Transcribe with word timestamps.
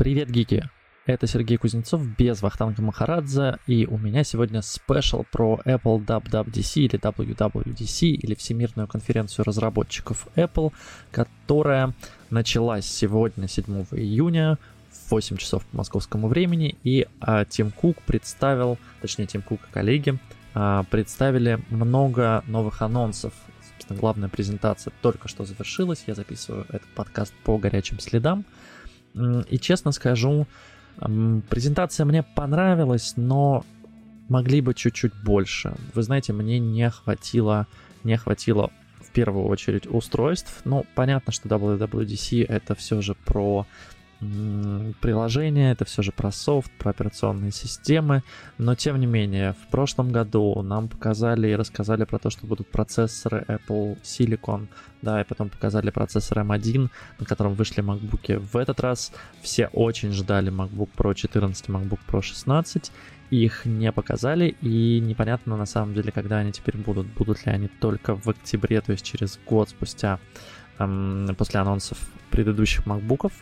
Привет, 0.00 0.30
гики! 0.30 0.66
Это 1.04 1.26
Сергей 1.26 1.58
Кузнецов 1.58 2.00
без 2.16 2.40
Вахтанга 2.40 2.80
Махарадзе, 2.80 3.58
и 3.66 3.84
у 3.84 3.98
меня 3.98 4.24
сегодня 4.24 4.62
спешл 4.62 5.26
про 5.30 5.60
Apple 5.66 6.02
WWDC 6.06 6.80
или 6.80 6.98
WWDC, 6.98 8.06
или 8.06 8.34
Всемирную 8.34 8.88
конференцию 8.88 9.44
разработчиков 9.44 10.26
Apple, 10.36 10.72
которая 11.10 11.92
началась 12.30 12.86
сегодня, 12.86 13.46
7 13.46 13.84
июня, 13.90 14.56
в 14.90 15.10
8 15.10 15.36
часов 15.36 15.66
по 15.66 15.76
московскому 15.76 16.28
времени, 16.28 16.78
и 16.82 17.06
а, 17.20 17.44
Тим 17.44 17.70
Кук 17.70 18.00
представил, 18.00 18.78
точнее 19.02 19.26
Тим 19.26 19.42
Кук 19.42 19.60
и 19.68 19.70
коллеги, 19.70 20.18
а, 20.54 20.84
представили 20.84 21.60
много 21.68 22.42
новых 22.46 22.80
анонсов. 22.80 23.34
Собственно, 23.76 24.00
главная 24.00 24.28
презентация 24.30 24.94
только 25.02 25.28
что 25.28 25.44
завершилась, 25.44 26.04
я 26.06 26.14
записываю 26.14 26.64
этот 26.70 26.88
подкаст 26.94 27.34
по 27.44 27.58
горячим 27.58 28.00
следам, 28.00 28.46
и 29.14 29.58
честно 29.58 29.92
скажу, 29.92 30.46
презентация 30.98 32.06
мне 32.06 32.22
понравилась, 32.22 33.14
но 33.16 33.64
могли 34.28 34.60
бы 34.60 34.74
чуть-чуть 34.74 35.12
больше. 35.24 35.74
Вы 35.94 36.02
знаете, 36.02 36.32
мне 36.32 36.58
не 36.58 36.88
хватило, 36.90 37.66
не 38.04 38.16
хватило 38.16 38.70
в 39.00 39.10
первую 39.12 39.46
очередь 39.46 39.86
устройств. 39.86 40.60
Ну, 40.64 40.84
понятно, 40.94 41.32
что 41.32 41.48
WWDC 41.48 42.46
это 42.46 42.74
все 42.74 43.00
же 43.00 43.14
про 43.14 43.66
приложение, 45.00 45.72
это 45.72 45.84
все 45.84 46.02
же 46.02 46.12
про 46.12 46.30
софт, 46.30 46.70
про 46.72 46.90
операционные 46.90 47.52
системы, 47.52 48.22
но 48.58 48.74
тем 48.74 49.00
не 49.00 49.06
менее, 49.06 49.54
в 49.54 49.70
прошлом 49.70 50.12
году 50.12 50.60
нам 50.62 50.88
показали 50.88 51.48
и 51.48 51.54
рассказали 51.54 52.04
про 52.04 52.18
то, 52.18 52.28
что 52.28 52.46
будут 52.46 52.68
процессоры 52.68 53.46
Apple 53.48 53.98
Silicon, 54.02 54.68
да, 55.00 55.22
и 55.22 55.24
потом 55.24 55.48
показали 55.48 55.90
процессор 55.90 56.40
M1, 56.40 56.90
на 57.18 57.26
котором 57.26 57.54
вышли 57.54 57.82
MacBook. 57.82 58.38
В 58.38 58.56
этот 58.56 58.80
раз 58.80 59.12
все 59.40 59.68
очень 59.68 60.12
ждали 60.12 60.52
MacBook 60.52 60.90
Pro 60.94 61.14
14 61.14 61.68
и 61.68 61.72
MacBook 61.72 62.00
Pro 62.06 62.20
16, 62.20 62.92
их 63.30 63.64
не 63.64 63.90
показали, 63.92 64.56
и 64.60 65.00
непонятно 65.00 65.56
на 65.56 65.66
самом 65.66 65.94
деле, 65.94 66.12
когда 66.12 66.38
они 66.38 66.52
теперь 66.52 66.76
будут. 66.76 67.06
Будут 67.06 67.46
ли 67.46 67.52
они 67.52 67.68
только 67.68 68.16
в 68.16 68.28
октябре, 68.28 68.80
то 68.80 68.92
есть 68.92 69.04
через 69.04 69.38
год 69.46 69.70
спустя 69.70 70.18
эм, 70.78 71.28
после 71.38 71.60
анонсов 71.60 71.98
предыдущих 72.30 72.86
MacBook'ов, 72.86 73.32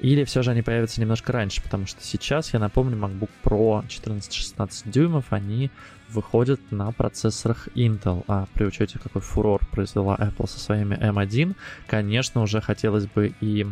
или 0.00 0.24
все 0.24 0.42
же 0.42 0.50
они 0.50 0.62
появятся 0.62 1.00
немножко 1.00 1.32
раньше, 1.32 1.62
потому 1.62 1.86
что 1.86 2.02
сейчас, 2.02 2.52
я 2.52 2.58
напомню, 2.58 2.96
MacBook 2.96 3.30
Pro 3.44 3.86
14-16 3.86 4.90
дюймов, 4.90 5.26
они 5.30 5.70
выходят 6.08 6.60
на 6.70 6.90
процессорах 6.90 7.68
Intel, 7.74 8.24
а 8.26 8.46
при 8.54 8.64
учете 8.64 8.98
какой 8.98 9.22
фурор 9.22 9.64
произвела 9.70 10.16
Apple 10.16 10.48
со 10.48 10.58
своими 10.58 10.96
M1, 10.96 11.54
конечно, 11.86 12.42
уже 12.42 12.60
хотелось 12.60 13.06
бы 13.06 13.34
и 13.40 13.66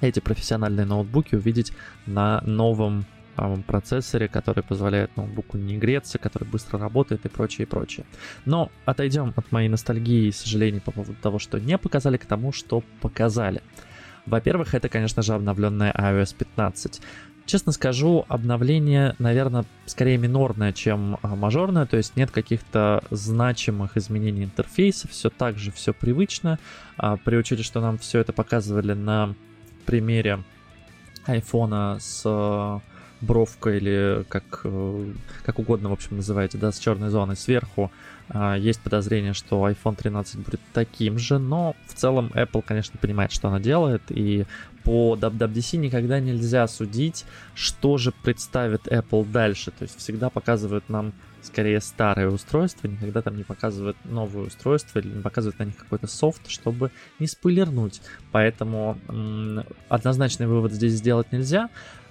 эти 0.00 0.20
профессиональные 0.20 0.86
ноутбуки 0.86 1.34
увидеть 1.36 1.72
на 2.06 2.40
новом 2.42 3.06
процессоре, 3.66 4.28
который 4.28 4.62
позволяет 4.62 5.16
ноутбуку 5.16 5.58
не 5.58 5.76
греться, 5.76 6.18
который 6.18 6.44
быстро 6.44 6.78
работает 6.78 7.24
и 7.26 7.28
прочее, 7.28 7.66
и 7.66 7.68
прочее. 7.68 8.06
Но 8.44 8.70
отойдем 8.84 9.32
от 9.34 9.50
моей 9.50 9.68
ностальгии 9.68 10.28
и 10.28 10.32
сожалений 10.32 10.80
по 10.80 10.92
поводу 10.92 11.14
того, 11.20 11.38
что 11.38 11.58
не 11.58 11.76
показали, 11.76 12.16
к 12.16 12.26
тому, 12.26 12.52
что 12.52 12.82
показали. 13.00 13.60
Во-первых, 14.26 14.74
это, 14.74 14.88
конечно 14.88 15.22
же, 15.22 15.34
обновленная 15.34 15.92
iOS 15.92 16.34
15. 16.36 17.00
Честно 17.46 17.72
скажу, 17.72 18.24
обновление, 18.28 19.14
наверное, 19.18 19.66
скорее 19.84 20.16
минорное, 20.16 20.72
чем 20.72 21.18
а, 21.20 21.36
мажорное, 21.36 21.84
то 21.84 21.98
есть 21.98 22.16
нет 22.16 22.30
каких-то 22.30 23.04
значимых 23.10 23.98
изменений 23.98 24.44
интерфейса, 24.44 25.08
все 25.08 25.28
так 25.28 25.58
же, 25.58 25.70
все 25.70 25.92
привычно. 25.92 26.58
А, 26.96 27.18
при 27.18 27.36
учете, 27.36 27.62
что 27.62 27.82
нам 27.82 27.98
все 27.98 28.20
это 28.20 28.32
показывали 28.32 28.94
на 28.94 29.34
примере 29.84 30.42
айфона 31.26 31.98
с 32.00 32.22
бровка 33.24 33.70
или 33.70 34.24
как, 34.28 34.60
э, 34.64 35.12
как 35.44 35.58
угодно, 35.58 35.88
в 35.88 35.92
общем, 35.92 36.16
называете, 36.16 36.58
да, 36.58 36.72
с 36.72 36.78
черной 36.78 37.10
зоной 37.10 37.36
сверху. 37.36 37.90
А, 38.28 38.56
есть 38.56 38.80
подозрение, 38.80 39.34
что 39.34 39.68
iPhone 39.68 39.96
13 39.96 40.36
будет 40.40 40.60
таким 40.72 41.18
же, 41.18 41.38
но 41.38 41.76
в 41.86 41.94
целом 41.94 42.30
Apple, 42.34 42.62
конечно, 42.66 42.98
понимает, 42.98 43.32
что 43.32 43.48
она 43.48 43.60
делает, 43.60 44.02
и 44.08 44.46
по 44.82 45.16
WWDC 45.16 45.76
никогда 45.78 46.20
нельзя 46.20 46.66
судить, 46.68 47.24
что 47.54 47.98
же 47.98 48.12
представит 48.22 48.86
Apple 48.86 49.30
дальше. 49.30 49.70
То 49.70 49.82
есть 49.82 49.98
всегда 49.98 50.30
показывают 50.30 50.88
нам 50.88 51.12
скорее 51.42 51.80
старые 51.80 52.30
устройства, 52.30 52.88
никогда 52.88 53.22
там 53.22 53.36
не 53.36 53.44
показывают 53.44 53.96
новые 54.04 54.46
устройства 54.46 54.98
или 54.98 55.08
не 55.08 55.22
показывают 55.22 55.58
на 55.58 55.64
них 55.64 55.76
какой-то 55.76 56.06
софт, 56.06 56.48
чтобы 56.48 56.90
не 57.18 57.26
спойлернуть. 57.26 58.00
Поэтому 58.32 58.98
м- 59.08 59.64
однозначный 59.88 60.46
вывод 60.46 60.72
здесь 60.72 60.92
сделать 60.94 61.32
нельзя 61.32 61.68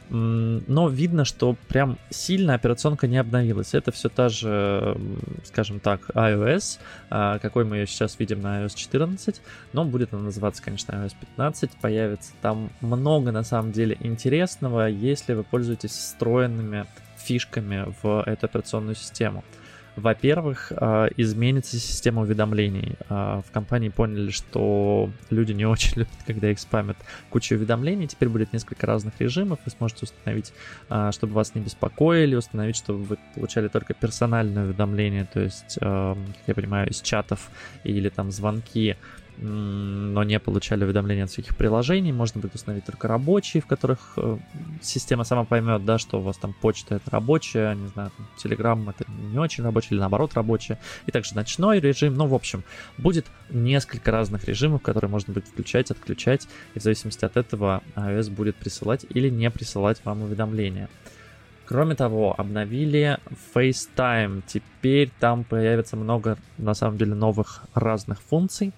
но 0.09 0.89
видно, 0.89 1.25
что 1.25 1.55
прям 1.67 1.97
сильно 2.09 2.53
операционка 2.53 3.07
не 3.07 3.17
обновилась. 3.17 3.73
Это 3.73 3.91
все 3.91 4.09
та 4.09 4.29
же, 4.29 4.97
скажем 5.43 5.79
так, 5.79 6.09
iOS, 6.11 6.79
а, 7.09 7.39
какой 7.39 7.65
мы 7.65 7.77
ее 7.77 7.87
сейчас 7.87 8.19
видим 8.19 8.41
на 8.41 8.63
iOS 8.63 8.75
14, 8.75 9.41
но 9.73 9.85
будет 9.85 10.13
она 10.13 10.23
называться, 10.23 10.61
конечно, 10.61 10.91
iOS 10.91 11.15
15, 11.19 11.71
появится 11.81 12.31
там 12.41 12.69
много, 12.81 13.31
на 13.31 13.43
самом 13.43 13.71
деле, 13.71 13.97
интересного, 13.99 14.87
если 14.87 15.33
вы 15.33 15.43
пользуетесь 15.43 15.91
встроенными 15.91 16.85
фишками 17.17 17.93
в 18.01 18.23
эту 18.25 18.45
операционную 18.45 18.95
систему. 18.95 19.43
Во-первых, 19.95 20.71
а, 20.75 21.07
изменится 21.17 21.77
система 21.77 22.23
уведомлений. 22.23 22.95
А, 23.09 23.41
в 23.41 23.51
компании 23.51 23.89
поняли, 23.89 24.31
что 24.31 25.09
люди 25.29 25.51
не 25.51 25.65
очень 25.67 25.99
любят, 25.99 26.13
когда 26.25 26.49
их 26.49 26.59
спамят 26.59 26.97
кучу 27.29 27.55
уведомлений. 27.55 28.07
Теперь 28.07 28.29
будет 28.29 28.53
несколько 28.53 28.87
разных 28.87 29.13
режимов. 29.19 29.59
Вы 29.65 29.71
сможете 29.71 30.05
установить, 30.05 30.53
а, 30.89 31.11
чтобы 31.11 31.33
вас 31.33 31.53
не 31.55 31.61
беспокоили, 31.61 32.35
установить, 32.35 32.75
чтобы 32.75 33.03
вы 33.03 33.17
получали 33.35 33.67
только 33.67 33.93
персональные 33.93 34.65
уведомления, 34.65 35.27
то 35.31 35.39
есть, 35.39 35.77
как 35.79 36.17
я 36.47 36.53
понимаю, 36.53 36.89
из 36.89 37.01
чатов 37.01 37.49
или 37.83 38.09
там 38.09 38.31
звонки 38.31 38.95
но 39.37 40.23
не 40.23 40.39
получали 40.39 40.83
уведомления 40.83 41.23
от 41.23 41.31
всяких 41.31 41.55
приложений. 41.55 42.13
Можно 42.13 42.41
будет 42.41 42.55
установить 42.55 42.85
только 42.85 43.07
рабочие, 43.07 43.61
в 43.61 43.65
которых 43.65 44.13
э, 44.17 44.37
система 44.81 45.23
сама 45.23 45.43
поймет, 45.43 45.85
да, 45.85 45.97
что 45.97 46.19
у 46.19 46.21
вас 46.21 46.37
там 46.37 46.53
почта 46.53 46.95
это 46.95 47.11
рабочая, 47.11 47.75
не 47.75 47.87
знаю, 47.87 48.11
там, 48.15 48.27
Telegram 48.43 48.89
это 48.89 49.05
не 49.09 49.39
очень 49.39 49.63
рабочая 49.63 49.95
или 49.95 49.99
наоборот 49.99 50.33
рабочая. 50.35 50.79
И 51.05 51.11
также 51.11 51.35
ночной 51.35 51.79
режим. 51.79 52.13
Ну, 52.15 52.27
в 52.27 52.35
общем, 52.35 52.63
будет 52.97 53.25
несколько 53.49 54.11
разных 54.11 54.45
режимов, 54.45 54.81
которые 54.81 55.09
можно 55.09 55.33
будет 55.33 55.47
включать, 55.47 55.91
отключать. 55.91 56.47
И 56.75 56.79
в 56.79 56.83
зависимости 56.83 57.25
от 57.25 57.37
этого 57.37 57.81
iOS 57.95 58.29
будет 58.29 58.55
присылать 58.55 59.05
или 59.09 59.29
не 59.29 59.49
присылать 59.49 59.99
вам 60.05 60.23
уведомления. 60.23 60.89
Кроме 61.65 61.95
того, 61.95 62.35
обновили 62.37 63.19
FaceTime. 63.55 64.43
Теперь 64.45 65.09
там 65.19 65.43
появится 65.43 65.95
много, 65.95 66.37
на 66.57 66.73
самом 66.73 66.97
деле, 66.97 67.15
новых 67.15 67.63
разных 67.73 68.21
функций. 68.21 68.73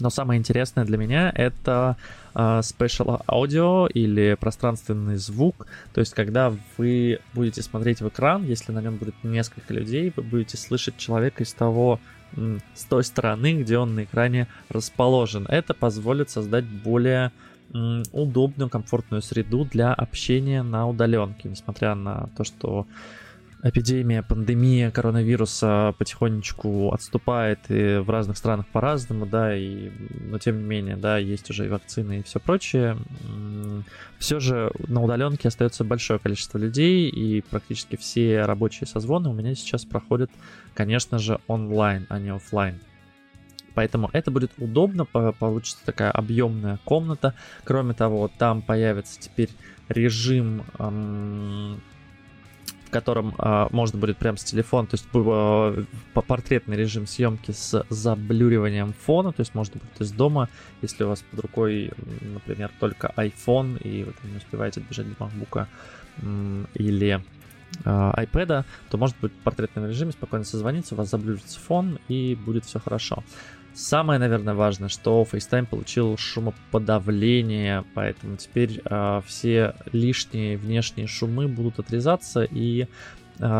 Но 0.00 0.10
самое 0.10 0.38
интересное 0.38 0.84
для 0.84 0.98
меня 0.98 1.30
это 1.34 1.96
uh, 2.34 2.60
special 2.60 3.24
audio 3.26 3.88
или 3.90 4.36
пространственный 4.38 5.16
звук. 5.16 5.66
То 5.92 6.00
есть, 6.00 6.14
когда 6.14 6.52
вы 6.76 7.20
будете 7.32 7.62
смотреть 7.62 8.00
в 8.00 8.08
экран, 8.08 8.44
если 8.44 8.72
на 8.72 8.80
нем 8.80 8.96
будет 8.96 9.14
несколько 9.22 9.72
людей, 9.72 10.12
вы 10.16 10.22
будете 10.22 10.56
слышать 10.56 10.96
человека 10.96 11.42
из 11.44 11.52
того, 11.52 12.00
с 12.74 12.84
той 12.84 13.04
стороны, 13.04 13.62
где 13.62 13.78
он 13.78 13.94
на 13.94 14.04
экране 14.04 14.48
расположен. 14.68 15.46
Это 15.48 15.74
позволит 15.74 16.30
создать 16.30 16.64
более 16.64 17.30
удобную, 18.12 18.68
комфортную 18.68 19.22
среду 19.22 19.64
для 19.64 19.92
общения 19.92 20.62
на 20.62 20.88
удаленке, 20.88 21.48
несмотря 21.48 21.94
на 21.94 22.28
то, 22.36 22.44
что 22.44 22.86
эпидемия, 23.64 24.22
пандемия 24.22 24.90
коронавируса 24.90 25.94
потихонечку 25.98 26.92
отступает 26.92 27.58
и 27.70 27.96
в 27.96 28.10
разных 28.10 28.36
странах 28.36 28.66
по-разному, 28.68 29.24
да, 29.24 29.56
и, 29.56 29.90
но 30.20 30.38
тем 30.38 30.58
не 30.58 30.64
менее, 30.64 30.96
да, 30.96 31.16
есть 31.16 31.50
уже 31.50 31.64
и 31.64 31.68
вакцины 31.68 32.20
и 32.20 32.22
все 32.22 32.38
прочее. 32.38 32.98
Все 34.18 34.38
же 34.38 34.70
на 34.86 35.02
удаленке 35.02 35.48
остается 35.48 35.82
большое 35.82 36.18
количество 36.18 36.58
людей, 36.58 37.08
и 37.08 37.40
практически 37.40 37.96
все 37.96 38.42
рабочие 38.42 38.86
созвоны 38.86 39.30
у 39.30 39.32
меня 39.32 39.54
сейчас 39.54 39.86
проходят, 39.86 40.30
конечно 40.74 41.18
же, 41.18 41.40
онлайн, 41.46 42.06
а 42.10 42.18
не 42.18 42.30
офлайн. 42.30 42.78
Поэтому 43.74 44.08
это 44.12 44.30
будет 44.30 44.52
удобно, 44.58 45.04
получится 45.04 45.84
такая 45.84 46.10
объемная 46.10 46.78
комната. 46.84 47.34
Кроме 47.64 47.92
того, 47.94 48.30
там 48.38 48.62
появится 48.62 49.18
теперь 49.20 49.50
режим 49.88 50.62
эм, 50.78 51.80
котором 52.94 53.34
а, 53.38 53.66
можно 53.72 53.98
будет 53.98 54.18
прям 54.18 54.36
с 54.36 54.44
телефона, 54.44 54.86
то 54.86 54.94
есть 54.94 55.06
а, 55.12 55.84
по 56.12 56.22
портретный 56.22 56.76
режим 56.76 57.08
съемки 57.08 57.50
с 57.50 57.84
заблюриванием 57.90 58.92
фона, 58.92 59.32
то 59.32 59.40
есть 59.40 59.52
можно 59.52 59.80
будет 59.80 60.00
из 60.00 60.12
дома, 60.12 60.48
если 60.80 61.02
у 61.02 61.08
вас 61.08 61.24
под 61.28 61.40
рукой, 61.40 61.90
например, 62.22 62.70
только 62.78 63.12
iPhone, 63.16 63.82
и 63.82 64.04
вы 64.04 64.12
там 64.12 64.30
не 64.30 64.36
успеваете 64.36 64.80
добежать 64.80 65.08
до 65.08 65.24
MacBook 65.24 65.66
или 66.74 67.20
а, 67.84 68.14
iPad, 68.22 68.64
то 68.90 68.96
может 68.96 69.16
быть 69.20 69.32
в 69.32 69.42
портретном 69.42 69.86
режиме 69.88 70.12
спокойно 70.12 70.44
созвониться, 70.44 70.94
у 70.94 70.98
вас 70.98 71.10
заблюрится 71.10 71.58
фон 71.58 71.98
и 72.06 72.36
будет 72.36 72.64
все 72.64 72.78
хорошо. 72.78 73.24
Самое, 73.74 74.20
наверное, 74.20 74.54
важное, 74.54 74.88
что 74.88 75.26
FaceTime 75.30 75.66
получил 75.66 76.16
шумоподавление, 76.16 77.84
поэтому 77.94 78.36
теперь 78.36 78.80
э, 78.84 79.20
все 79.26 79.74
лишние 79.92 80.56
внешние 80.56 81.08
шумы 81.08 81.48
будут 81.48 81.80
отрезаться, 81.80 82.44
и 82.44 82.82
э, 82.82 82.86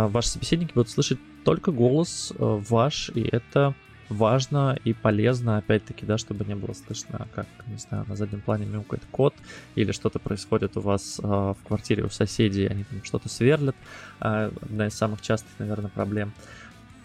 ваши 0.07 0.29
собеседники 0.29 0.73
будут 0.73 0.91
слышать 0.91 1.19
только 1.45 1.73
голос 1.73 2.33
э, 2.33 2.37
ваш, 2.39 3.11
и 3.13 3.23
это 3.23 3.75
важно 4.09 4.79
и 4.85 4.93
полезно, 4.93 5.59
опять-таки, 5.59 6.07
да, 6.07 6.17
чтобы 6.17 6.45
не 6.45 6.55
было 6.55 6.75
слышно, 6.75 7.27
как, 7.35 7.47
не 7.67 7.79
знаю, 7.79 8.05
на 8.07 8.15
заднем 8.15 8.41
плане 8.41 8.67
мяукает 8.67 9.03
кот, 9.11 9.35
или 9.75 9.91
что-то 9.91 10.21
происходит 10.21 10.77
у 10.77 10.81
вас 10.81 11.19
э, 11.21 11.27
в 11.27 11.59
квартире 11.67 12.05
у 12.05 12.11
соседей, 12.11 12.67
они 12.67 12.85
там 12.85 13.03
что-то 13.03 13.29
сверлят. 13.29 13.75
Э, 14.21 14.53
одна 14.63 14.87
из 14.87 14.95
самых 14.95 15.23
частых, 15.23 15.51
наверное, 15.59 15.91
проблем. 15.91 16.33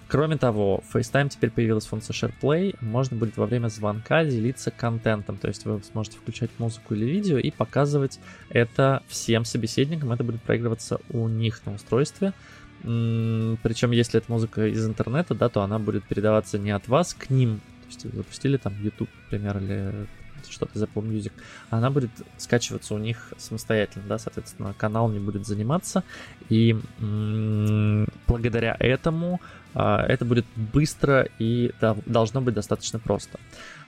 Кроме 0.10 0.38
того, 0.38 0.84
FaceTime 0.92 1.30
теперь 1.30 1.52
появилась 1.52 1.86
функция 1.86 2.16
SharePlay. 2.16 2.76
Можно 2.82 3.16
будет 3.16 3.38
во 3.38 3.46
время 3.46 3.68
звонка 3.68 4.26
делиться 4.26 4.72
контентом. 4.72 5.38
То 5.38 5.48
есть 5.48 5.66
вы 5.66 5.80
сможете 5.84 6.18
включать 6.18 6.50
музыку 6.58 6.96
или 6.96 7.06
видео 7.06 7.38
и 7.38 7.52
показывать 7.52 8.20
это 8.50 9.04
всем 9.08 9.46
собеседникам. 9.46 10.12
Это 10.12 10.24
будет 10.24 10.42
проигрываться 10.42 11.00
у 11.12 11.28
них 11.28 11.64
на 11.68 11.76
устройстве. 11.76 12.34
Причем, 12.82 13.92
если 13.92 14.20
это 14.20 14.32
музыка 14.32 14.66
из 14.66 14.84
интернета, 14.84 15.36
да, 15.36 15.48
то 15.48 15.62
она 15.62 15.78
будет 15.78 16.04
передаваться 16.06 16.58
не 16.58 16.72
от 16.72 16.88
вас 16.88 17.14
к 17.14 17.30
ним. 17.30 17.60
То 17.60 17.88
есть 17.88 18.06
вы 18.06 18.18
запустили 18.18 18.58
там 18.58 18.74
YouTube, 18.82 19.10
например, 19.26 19.58
или 19.58 20.08
что-то 20.48 20.78
из 20.78 20.84
Apple 20.84 21.04
Music, 21.04 21.32
она 21.70 21.90
будет 21.90 22.12
скачиваться 22.38 22.96
у 22.96 22.98
них 22.98 23.34
самостоятельно, 23.38 24.06
да, 24.08 24.18
соответственно, 24.18 24.74
канал 24.74 25.10
не 25.10 25.20
будет 25.20 25.46
заниматься, 25.46 26.04
и 26.48 26.78
м- 27.00 28.08
благодаря 28.28 28.76
этому 28.80 29.42
это 29.74 30.25
будет 30.25 30.45
быстро 30.56 31.27
и 31.39 31.71
должно 32.06 32.42
быть 32.42 32.56
достаточно 32.56 33.00
просто. 33.00 33.39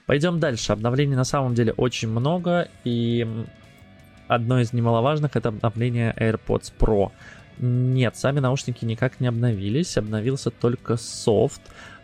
Пойдем 0.06 0.40
дальше. 0.40 0.74
Обновлений 0.74 1.16
на 1.16 1.24
самом 1.24 1.56
деле 1.56 1.74
очень 1.74 2.10
много, 2.10 2.68
и 2.84 3.28
одно 4.28 4.60
из 4.60 4.74
немаловажных 4.74 5.36
это 5.36 5.50
обновление 5.50 6.14
AirPods 6.18 6.74
Pro. 6.80 7.12
Нет, 7.60 8.16
сами 8.16 8.40
наушники 8.40 8.86
никак 8.86 9.20
не 9.20 9.28
обновились, 9.28 9.98
обновился 9.98 10.50
только 10.50 10.98
софт. 10.98 11.62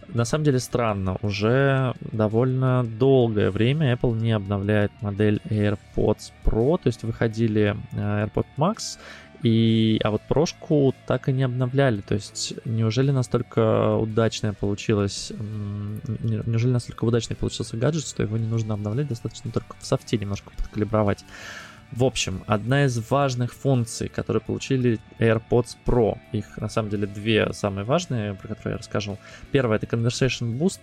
На 0.08 0.24
самом 0.24 0.46
деле 0.46 0.60
странно, 0.60 1.18
уже 1.22 1.94
довольно 2.00 2.86
долгое 2.86 3.52
время 3.52 3.94
Apple 3.94 4.16
не 4.16 4.32
обновляет 4.32 4.92
модель 5.02 5.42
AirPods 5.50 6.32
Pro, 6.46 6.78
то 6.78 6.88
есть 6.88 7.04
выходили 7.04 7.76
э, 7.92 8.26
AirPods 8.26 8.46
Max, 8.58 9.00
и, 9.44 10.00
а 10.04 10.12
вот 10.12 10.22
прошку 10.28 10.94
так 11.06 11.30
и 11.30 11.34
не 11.34 11.44
обновляли. 11.44 12.02
То 12.02 12.16
есть, 12.16 12.54
неужели 12.66 13.12
настолько 13.12 13.96
удачная 13.96 14.54
получилась, 14.54 15.32
неужели 15.38 16.72
настолько 16.72 17.06
удачный 17.06 17.36
получился 17.36 17.78
гаджет, 17.78 18.06
что 18.06 18.24
его 18.24 18.38
не 18.38 18.48
нужно 18.48 18.74
обновлять, 18.74 19.08
достаточно 19.08 19.52
только 19.52 19.76
в 19.80 19.86
софте 19.86 20.18
немножко 20.18 20.52
подкалибровать. 20.58 21.24
В 21.92 22.04
общем, 22.04 22.44
одна 22.48 22.86
из 22.86 22.98
важных 23.10 23.54
функций, 23.54 24.10
которые 24.10 24.42
получили 24.42 25.00
AirPods 25.20 25.78
Pro, 25.86 26.18
их 26.34 26.58
на 26.58 26.68
самом 26.68 26.90
деле 26.90 27.08
две 27.08 27.54
самые 27.54 27.86
важные, 27.86 28.34
про 28.34 28.50
которые 28.50 28.74
я 28.74 28.78
расскажу. 28.78 29.18
Первое 29.52 29.78
это 29.78 29.86
Conversation 29.86 30.58
Boost, 30.58 30.82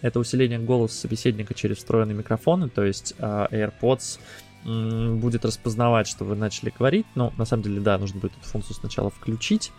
это 0.00 0.20
усиление 0.20 0.58
голоса 0.58 1.00
собеседника 1.00 1.54
через 1.54 1.78
встроенные 1.78 2.14
микрофоны, 2.14 2.68
то 2.68 2.84
есть 2.84 3.14
uh, 3.18 3.50
AirPods 3.50 4.20
будет 4.64 5.44
распознавать, 5.44 6.06
что 6.06 6.24
вы 6.24 6.36
начали 6.36 6.72
говорить. 6.76 7.06
Ну, 7.14 7.32
на 7.36 7.44
самом 7.44 7.62
деле, 7.62 7.80
да, 7.80 7.98
нужно 7.98 8.20
будет 8.20 8.32
эту 8.36 8.46
функцию 8.46 8.76
сначала 8.76 9.10
включить. 9.10 9.72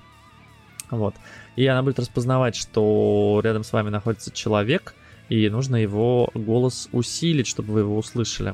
Вот. 0.91 1.15
И 1.55 1.65
она 1.65 1.81
будет 1.81 1.99
распознавать, 1.99 2.55
что 2.55 3.41
рядом 3.43 3.63
с 3.63 3.73
вами 3.73 3.89
находится 3.89 4.31
человек, 4.31 4.93
и 5.29 5.49
нужно 5.49 5.75
его 5.75 6.29
голос 6.33 6.89
усилить, 6.91 7.47
чтобы 7.47 7.73
вы 7.73 7.79
его 7.81 7.97
услышали. 7.97 8.53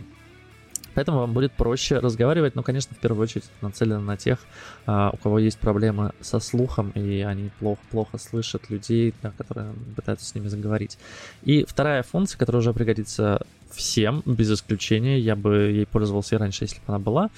Поэтому 0.93 1.19
вам 1.19 1.33
будет 1.33 1.53
проще 1.53 1.99
разговаривать, 1.99 2.55
но, 2.55 2.63
конечно, 2.63 2.95
в 2.95 2.99
первую 2.99 3.23
очередь 3.23 3.45
нацелено 3.61 4.01
на 4.01 4.17
тех, 4.17 4.39
а, 4.85 5.09
у 5.13 5.17
кого 5.17 5.39
есть 5.39 5.57
проблемы 5.57 6.11
со 6.19 6.39
слухом, 6.39 6.89
и 6.91 7.21
они 7.21 7.49
плохо, 7.59 7.81
плохо 7.89 8.17
слышат 8.17 8.69
людей, 8.69 9.13
которые 9.37 9.73
пытаются 9.95 10.25
с 10.25 10.35
ними 10.35 10.47
заговорить. 10.47 10.97
И 11.43 11.65
вторая 11.65 12.03
функция, 12.03 12.37
которая 12.37 12.59
уже 12.59 12.73
пригодится 12.73 13.45
всем, 13.73 14.21
без 14.25 14.51
исключения, 14.51 15.19
я 15.19 15.35
бы 15.35 15.71
ей 15.71 15.85
пользовался 15.85 16.35
и 16.35 16.37
раньше, 16.37 16.65
если 16.65 16.77
бы 16.77 16.83
она 16.87 16.99
была, 16.99 17.29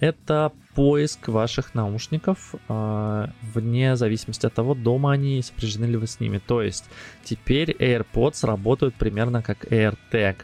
это 0.00 0.52
поиск 0.74 1.28
ваших 1.28 1.74
наушников 1.74 2.54
э, 2.68 3.26
вне 3.54 3.96
зависимости 3.96 4.44
от 4.44 4.52
того, 4.52 4.74
дома 4.74 5.12
они 5.12 5.40
сопряжены 5.40 5.86
ли 5.86 5.96
вы 5.96 6.06
с 6.06 6.20
ними. 6.20 6.38
То 6.38 6.62
есть 6.62 6.84
теперь 7.22 7.70
AirPods 7.70 8.46
работают 8.46 8.94
примерно 8.96 9.42
как 9.42 9.64
AirTag. 9.64 10.36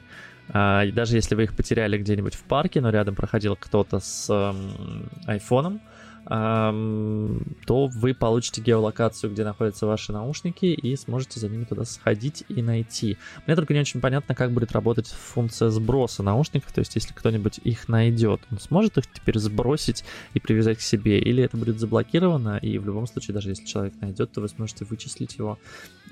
А, 0.52 0.84
и 0.84 0.92
даже 0.92 1.16
если 1.16 1.34
вы 1.34 1.44
их 1.44 1.54
потеряли 1.54 1.98
где-нибудь 1.98 2.34
в 2.34 2.42
парке, 2.44 2.80
но 2.80 2.90
рядом 2.90 3.14
проходил 3.14 3.56
кто-то 3.56 4.00
с 4.00 4.28
эм, 4.30 5.08
айфоном, 5.26 5.80
то 6.24 7.86
вы 7.86 8.14
получите 8.14 8.60
геолокацию, 8.60 9.32
где 9.32 9.44
находятся 9.44 9.86
ваши 9.86 10.12
наушники, 10.12 10.66
и 10.66 10.96
сможете 10.96 11.40
за 11.40 11.48
ними 11.48 11.64
туда 11.64 11.84
сходить 11.84 12.44
и 12.48 12.62
найти. 12.62 13.16
Мне 13.46 13.56
только 13.56 13.74
не 13.74 13.80
очень 13.80 14.00
понятно, 14.00 14.34
как 14.34 14.52
будет 14.52 14.72
работать 14.72 15.08
функция 15.08 15.70
сброса 15.70 16.22
наушников, 16.22 16.72
то 16.72 16.80
есть 16.80 16.94
если 16.94 17.12
кто-нибудь 17.12 17.60
их 17.64 17.88
найдет, 17.88 18.40
он 18.50 18.58
сможет 18.58 18.98
их 18.98 19.10
теперь 19.12 19.38
сбросить 19.38 20.04
и 20.34 20.40
привязать 20.40 20.78
к 20.78 20.82
себе, 20.82 21.18
или 21.18 21.42
это 21.42 21.56
будет 21.56 21.80
заблокировано, 21.80 22.58
и 22.58 22.78
в 22.78 22.86
любом 22.86 23.06
случае, 23.06 23.34
даже 23.34 23.50
если 23.50 23.64
человек 23.64 23.94
найдет, 24.00 24.32
то 24.32 24.40
вы 24.40 24.48
сможете 24.48 24.84
вычислить 24.84 25.36
его, 25.36 25.58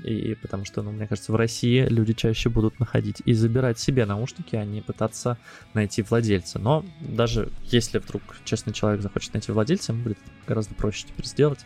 и 0.04 0.36
потому 0.40 0.64
что, 0.64 0.82
ну, 0.82 0.92
мне 0.92 1.06
кажется, 1.06 1.32
в 1.32 1.36
России 1.36 1.86
люди 1.88 2.12
чаще 2.12 2.48
будут 2.48 2.78
находить 2.80 3.22
и 3.24 3.32
забирать 3.32 3.78
себе 3.78 4.06
наушники, 4.06 4.56
а 4.56 4.64
не 4.64 4.80
пытаться 4.80 5.38
найти 5.74 6.02
владельца. 6.02 6.58
Но 6.58 6.84
даже 7.00 7.50
если 7.64 7.98
вдруг 7.98 8.22
честный 8.44 8.72
человек 8.72 9.02
захочет 9.02 9.34
найти 9.34 9.52
владельца, 9.52 9.92
будет 9.98 10.18
гораздо 10.46 10.74
проще 10.74 11.06
теперь 11.06 11.26
сделать 11.26 11.64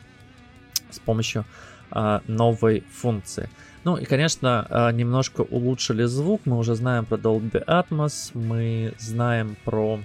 с 0.91 0.99
помощью 0.99 1.45
а, 1.91 2.23
новой 2.27 2.85
функции. 2.91 3.49
Ну 3.85 3.97
и, 3.97 4.05
конечно, 4.05 4.67
а, 4.71 4.93
немножко 4.93 5.43
улучшили 5.43 6.05
звук. 6.05 6.43
Мы 6.45 6.57
уже 6.59 6.75
знаем 6.75 7.05
про 7.05 7.17
Dolby 7.17 7.65
Atmos, 7.67 8.31
мы 8.35 8.95
знаем 8.99 9.57
про 9.65 10.01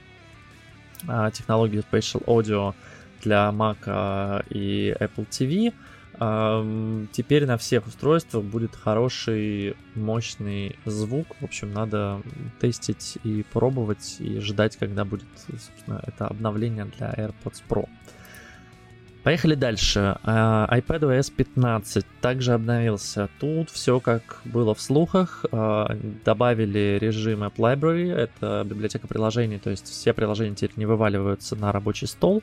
а, 1.07 1.31
технологию 1.31 1.83
Spatial 1.89 2.23
Audio 2.25 2.73
для 3.23 3.49
Mac 3.53 4.45
и 4.49 4.95
Apple 4.99 5.27
TV. 5.27 5.73
Теперь 7.11 7.45
на 7.45 7.59
всех 7.59 7.85
устройствах 7.85 8.43
будет 8.43 8.75
хороший, 8.75 9.75
мощный 9.93 10.75
звук. 10.83 11.27
В 11.39 11.43
общем, 11.43 11.71
надо 11.71 12.23
тестить 12.59 13.19
и 13.23 13.45
пробовать, 13.53 14.15
и 14.19 14.39
ждать, 14.39 14.77
когда 14.77 15.05
будет, 15.05 15.27
собственно, 15.45 16.01
это 16.07 16.25
обновление 16.25 16.85
для 16.85 17.13
AirPods 17.13 17.61
Pro. 17.69 17.87
Поехали 19.27 19.55
дальше. 19.55 20.15
Uh, 20.23 20.69
iPadOS 20.69 21.33
15 21.35 22.05
также 22.21 22.53
обновился. 22.53 23.27
Тут 23.41 23.69
все 23.69 23.99
как 23.99 24.39
было 24.45 24.73
в 24.73 24.79
слухах. 24.79 25.43
Uh, 25.51 26.23
добавили 26.23 26.97
режим 27.01 27.43
App 27.43 27.55
Library, 27.57 28.09
это 28.09 28.65
библиотека 28.65 29.05
приложений, 29.05 29.59
то 29.61 29.69
есть 29.69 29.85
все 29.89 30.13
приложения 30.13 30.55
теперь 30.55 30.77
не 30.77 30.85
вываливаются 30.85 31.57
на 31.57 31.73
рабочий 31.73 32.07
стол, 32.07 32.41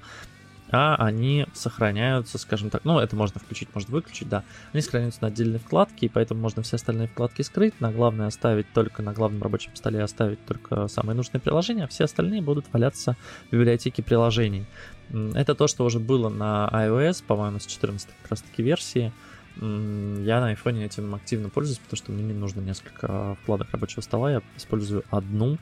а 0.70 0.96
они 0.96 1.46
сохраняются, 1.52 2.38
скажем 2.38 2.70
так, 2.70 2.84
ну, 2.84 2.98
это 2.98 3.14
можно 3.14 3.38
включить, 3.40 3.68
можно 3.74 3.92
выключить, 3.92 4.28
да. 4.28 4.44
Они 4.72 4.82
сохраняются 4.82 5.22
на 5.22 5.28
отдельной 5.28 5.58
вкладке, 5.58 6.06
и 6.06 6.08
поэтому 6.08 6.40
можно 6.40 6.62
все 6.62 6.76
остальные 6.76 7.08
вкладки 7.08 7.42
скрыть. 7.42 7.80
На 7.80 7.92
главное 7.92 8.26
оставить 8.26 8.72
только 8.72 9.02
на 9.02 9.12
главном 9.12 9.42
рабочем 9.42 9.76
столе 9.76 10.02
оставить 10.02 10.44
только 10.46 10.88
самые 10.88 11.16
нужные 11.16 11.40
приложения, 11.40 11.84
а 11.84 11.88
все 11.88 12.04
остальные 12.04 12.42
будут 12.42 12.64
валяться 12.72 13.16
в 13.48 13.52
библиотеке 13.52 14.02
приложений. 14.02 14.66
Это 15.10 15.54
то, 15.54 15.68
что 15.68 15.84
уже 15.84 16.00
было 16.00 16.28
на 16.28 16.68
iOS, 16.72 17.22
по-моему, 17.24 17.60
с 17.60 17.66
14 17.66 18.08
как 18.22 18.30
раз 18.30 18.42
таки 18.42 18.62
версии. 18.62 19.12
Я 19.56 20.40
на 20.40 20.52
iPhone 20.52 20.84
этим 20.84 21.14
активно 21.14 21.50
пользуюсь, 21.50 21.78
потому 21.78 21.96
что 21.96 22.10
мне 22.10 22.24
не 22.24 22.32
нужно 22.32 22.60
несколько 22.60 23.36
вкладок 23.42 23.70
рабочего 23.70 24.00
стола, 24.00 24.32
я 24.32 24.42
использую 24.56 25.04
одну, 25.10 25.58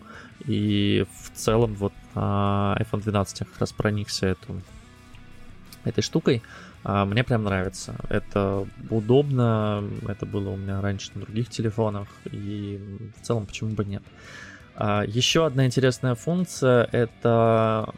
и 0.46 1.04
в 1.20 1.36
целом 1.36 1.74
вот 1.74 1.92
iPhone 2.14 3.02
12 3.02 3.40
я 3.40 3.46
как 3.46 3.58
раз 3.58 3.72
проникся 3.72 4.28
эту 4.28 4.62
этой 5.84 6.02
штукой. 6.02 6.42
А, 6.84 7.04
мне 7.04 7.24
прям 7.24 7.44
нравится. 7.44 7.94
Это 8.08 8.66
удобно, 8.90 9.84
это 10.08 10.26
было 10.26 10.50
у 10.50 10.56
меня 10.56 10.80
раньше 10.80 11.10
на 11.14 11.22
других 11.22 11.48
телефонах, 11.48 12.08
и 12.30 12.80
в 13.20 13.26
целом 13.26 13.46
почему 13.46 13.70
бы 13.70 13.84
нет. 13.84 14.02
А, 14.74 15.04
еще 15.06 15.46
одна 15.46 15.66
интересная 15.66 16.14
функция 16.14 16.88
это, 16.92 17.92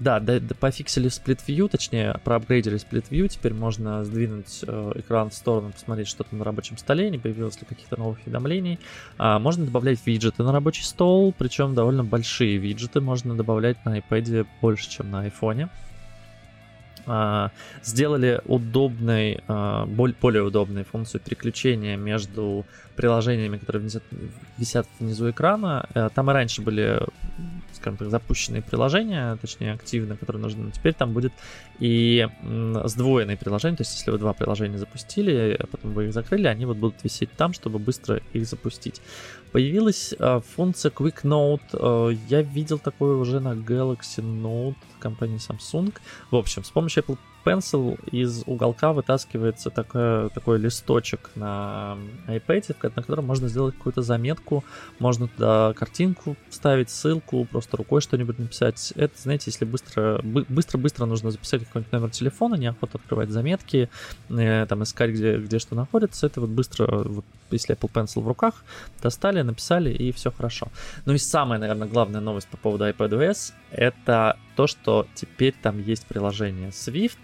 да, 0.00 0.18
да, 0.18 0.40
да 0.40 0.54
пофиксили 0.58 1.08
Split 1.08 1.40
View, 1.46 1.68
точнее, 1.68 2.20
проапгрейдили 2.24 2.76
Split 2.76 3.08
View, 3.08 3.28
теперь 3.28 3.54
можно 3.54 4.04
сдвинуть 4.04 4.64
э, 4.66 4.92
экран 4.96 5.30
в 5.30 5.34
сторону, 5.34 5.70
посмотреть 5.70 6.08
что-то 6.08 6.34
на 6.34 6.44
рабочем 6.44 6.76
столе, 6.76 7.08
не 7.08 7.18
появилось 7.18 7.60
ли 7.60 7.66
каких-то 7.66 7.98
новых 7.98 8.18
уведомлений. 8.26 8.80
А, 9.16 9.38
можно 9.38 9.64
добавлять 9.64 10.00
виджеты 10.04 10.42
на 10.42 10.52
рабочий 10.52 10.82
стол, 10.82 11.32
причем 11.38 11.74
довольно 11.74 12.02
большие 12.02 12.56
виджеты 12.56 13.00
можно 13.00 13.36
добавлять 13.36 13.84
на 13.84 13.98
iPad 13.98 14.46
больше, 14.60 14.90
чем 14.90 15.10
на 15.10 15.26
iPhone. 15.26 15.68
А, 17.06 17.50
сделали 17.82 18.40
удобной, 18.46 19.40
а, 19.48 19.86
более 19.86 20.42
удобной 20.42 20.84
функцию 20.84 21.20
переключения 21.20 21.96
между 21.96 22.64
приложениями, 22.96 23.58
которые 23.58 23.88
висят 24.58 24.86
внизу 25.00 25.30
экрана. 25.30 25.88
Э, 25.94 26.10
там 26.14 26.30
и 26.30 26.34
раньше 26.34 26.60
были 26.60 27.00
скажем 27.82 27.96
так, 27.98 28.10
запущенные 28.10 28.62
приложения, 28.62 29.36
точнее 29.36 29.72
активно, 29.72 30.16
которые 30.16 30.40
нужны. 30.40 30.70
Теперь 30.70 30.94
там 30.94 31.12
будет 31.12 31.32
и 31.80 32.28
сдвоенные 32.84 33.36
приложения, 33.36 33.76
то 33.76 33.82
есть 33.82 33.98
если 33.98 34.12
вы 34.12 34.18
два 34.18 34.32
приложения 34.32 34.78
запустили, 34.78 35.56
а 35.58 35.66
потом 35.66 35.92
вы 35.92 36.06
их 36.06 36.12
закрыли, 36.12 36.46
они 36.46 36.64
вот 36.64 36.76
будут 36.76 37.02
висеть 37.02 37.32
там, 37.32 37.52
чтобы 37.52 37.78
быстро 37.80 38.20
их 38.32 38.46
запустить. 38.46 39.02
Появилась 39.50 40.14
э, 40.18 40.40
функция 40.54 40.90
Quick 40.90 41.24
Note, 41.24 41.60
э, 41.72 42.16
я 42.28 42.42
видел 42.42 42.78
такое 42.78 43.16
уже 43.16 43.40
на 43.40 43.54
Galaxy 43.54 44.22
Note 44.22 44.76
компании 45.00 45.38
Samsung. 45.38 45.92
В 46.30 46.36
общем, 46.36 46.64
с 46.64 46.70
помощью 46.70 47.02
Apple 47.02 47.18
Pencil 47.44 47.98
из 48.10 48.42
уголка 48.46 48.92
вытаскивается 48.92 49.70
такой, 49.70 50.30
такой 50.30 50.58
листочек 50.58 51.30
на 51.34 51.96
iPad, 52.26 52.76
на 52.96 53.02
котором 53.02 53.26
можно 53.26 53.48
сделать 53.48 53.76
какую-то 53.76 54.02
заметку, 54.02 54.64
можно 54.98 55.28
туда 55.28 55.72
картинку 55.74 56.36
ставить, 56.50 56.90
ссылку, 56.90 57.44
просто 57.44 57.76
рукой 57.76 58.00
что-нибудь 58.00 58.38
написать. 58.38 58.92
Это, 58.96 59.14
знаете, 59.20 59.50
если 59.50 59.64
быстро, 59.64 60.20
быстро-быстро 60.22 61.06
нужно 61.06 61.30
записать 61.30 61.64
какой-нибудь 61.64 61.92
номер 61.92 62.10
телефона, 62.10 62.54
неохота 62.54 62.98
открывать 62.98 63.30
заметки, 63.30 63.88
э, 64.28 64.66
там 64.66 64.82
искать, 64.82 65.10
где, 65.10 65.38
где 65.38 65.58
что 65.58 65.74
находится, 65.74 66.26
это 66.26 66.40
вот 66.40 66.50
быстро, 66.50 67.04
вот, 67.04 67.24
если 67.50 67.76
Apple 67.76 67.90
Pencil 67.92 68.22
в 68.22 68.28
руках, 68.28 68.64
достали, 69.02 69.42
написали, 69.42 69.90
и 69.90 70.12
все 70.12 70.30
хорошо. 70.30 70.68
Ну 71.04 71.14
и 71.14 71.18
самая, 71.18 71.58
наверное, 71.58 71.88
главная 71.88 72.20
новость 72.20 72.48
по 72.48 72.56
поводу 72.56 72.88
iPadOS— 72.88 73.52
это 73.70 74.36
то, 74.56 74.66
что 74.66 75.06
теперь 75.14 75.54
там 75.60 75.80
есть 75.80 76.06
приложение 76.06 76.70
Swift, 76.70 77.18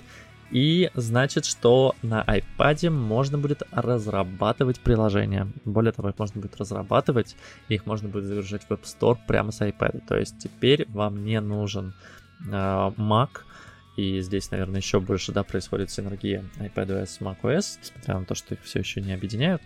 и 0.50 0.90
значит, 0.94 1.44
что 1.44 1.94
на 2.02 2.22
iPad 2.22 2.88
можно 2.90 3.36
будет 3.36 3.62
разрабатывать 3.70 4.80
приложения. 4.80 5.48
Более 5.64 5.92
того, 5.92 6.08
их 6.08 6.18
можно 6.18 6.40
будет 6.40 6.56
разрабатывать, 6.56 7.36
их 7.68 7.84
можно 7.84 8.08
будет 8.08 8.24
загружать 8.24 8.64
в 8.64 8.70
App 8.70 8.82
Store 8.84 9.18
прямо 9.26 9.52
с 9.52 9.60
iPad. 9.60 10.06
То 10.08 10.16
есть 10.16 10.38
теперь 10.38 10.86
вам 10.88 11.24
не 11.24 11.40
нужен 11.40 11.94
э, 12.46 12.50
Mac, 12.50 13.28
и 13.98 14.20
здесь, 14.20 14.50
наверное, 14.52 14.80
еще 14.80 15.00
больше 15.00 15.32
да, 15.32 15.42
происходит 15.42 15.90
синергия 15.90 16.44
iPadOS 16.58 17.06
с 17.06 17.20
macOS, 17.20 17.78
несмотря 17.82 18.20
на 18.20 18.24
то, 18.24 18.36
что 18.36 18.54
их 18.54 18.62
все 18.62 18.78
еще 18.78 19.00
не 19.00 19.12
объединяют. 19.12 19.60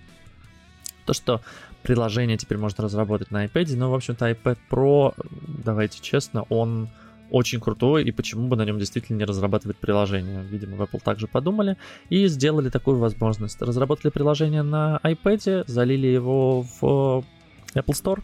То, 1.05 1.13
что 1.13 1.43
приложение 1.83 2.39
теперь 2.39 2.57
можно 2.57 2.85
разработать 2.85 3.31
на 3.31 3.45
iPad, 3.45 3.77
но, 3.77 3.91
в 3.91 3.95
общем-то, 3.95 4.31
iPad 4.31 4.59
Pro, 4.71 5.15
давайте 5.47 6.01
честно, 6.01 6.45
он 6.49 6.89
очень 7.33 7.61
крутой, 7.61 8.05
и 8.05 8.13
почему 8.13 8.47
бы 8.47 8.57
на 8.57 8.65
нем 8.65 8.79
действительно 8.79 9.17
не 9.17 9.25
разрабатывать 9.25 9.79
приложение. 9.79 10.45
Видимо, 10.45 10.77
в 10.77 10.83
Apple 10.83 11.01
также 11.03 11.27
подумали 11.27 11.79
и 12.11 12.27
сделали 12.27 12.69
такую 12.69 12.99
возможность. 12.99 13.61
Разработали 13.63 14.11
приложение 14.11 14.63
на 14.63 15.01
iPad, 15.03 15.65
залили 15.67 16.09
его 16.09 16.63
в 16.63 17.25
Apple 17.75 17.95
Store, 17.95 18.21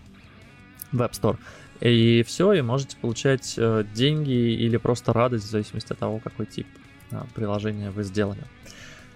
в 0.92 1.00
App 1.00 1.12
Store, 1.12 1.38
и 1.80 2.22
все, 2.26 2.52
и 2.52 2.60
можете 2.60 2.98
получать 2.98 3.54
э, 3.56 3.84
деньги 3.94 4.30
или 4.30 4.76
просто 4.76 5.14
радость, 5.14 5.46
в 5.46 5.50
зависимости 5.50 5.92
от 5.92 5.98
того, 5.98 6.18
какой 6.18 6.44
тип 6.44 6.66
э, 7.10 7.22
приложения 7.34 7.90
вы 7.90 8.04
сделали. 8.04 8.42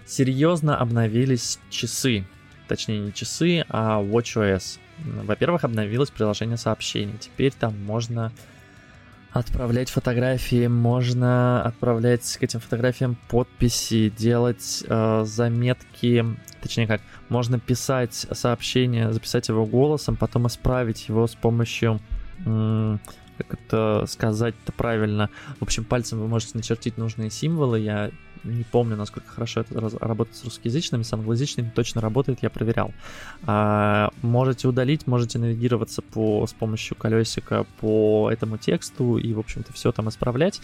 Серьезно 0.07 0.75
обновились 0.75 1.59
часы. 1.69 2.25
Точнее, 2.67 2.99
не 2.99 3.13
часы, 3.13 3.63
а 3.69 4.01
WatchOS. 4.01 4.79
Во-первых, 5.23 5.65
обновилось 5.65 6.09
приложение 6.09 6.57
сообщений. 6.57 7.13
Теперь 7.19 7.51
там 7.51 7.79
можно 7.83 8.31
отправлять 9.33 9.89
фотографии, 9.89 10.67
можно 10.67 11.63
отправлять 11.63 12.37
к 12.37 12.43
этим 12.43 12.59
фотографиям 12.59 13.17
подписи, 13.29 14.09
делать 14.09 14.83
э, 14.87 15.23
заметки, 15.25 16.23
точнее 16.61 16.87
как, 16.87 17.01
можно 17.29 17.59
писать 17.59 18.13
сообщение, 18.13 19.11
записать 19.11 19.49
его 19.49 19.65
голосом, 19.65 20.15
потом 20.15 20.47
исправить 20.47 21.09
его 21.09 21.25
с 21.25 21.33
помощью, 21.35 21.99
как 23.37 23.53
это 23.53 24.05
сказать-то 24.07 24.71
правильно, 24.71 25.29
в 25.59 25.63
общем, 25.63 25.83
пальцем 25.83 26.19
вы 26.19 26.27
можете 26.27 26.51
начертить 26.55 26.97
нужные 26.97 27.29
символы, 27.29 27.79
я 27.79 28.11
не 28.43 28.63
помню, 28.63 28.95
насколько 28.95 29.29
хорошо 29.29 29.61
это 29.61 29.89
работает 29.99 30.35
с 30.35 30.43
русскоязычными, 30.43 31.03
с 31.03 31.13
англоязычными 31.13 31.71
точно 31.73 32.01
работает, 32.01 32.39
я 32.41 32.49
проверял. 32.49 32.91
А, 33.45 34.11
можете 34.21 34.67
удалить, 34.67 35.07
можете 35.07 35.39
навигироваться 35.39 36.01
по, 36.01 36.45
с 36.45 36.53
помощью 36.53 36.97
колесика 36.97 37.65
по 37.79 38.29
этому 38.31 38.57
тексту 38.57 39.17
и, 39.17 39.33
в 39.33 39.39
общем-то, 39.39 39.71
все 39.73 39.91
там 39.91 40.09
исправлять. 40.09 40.61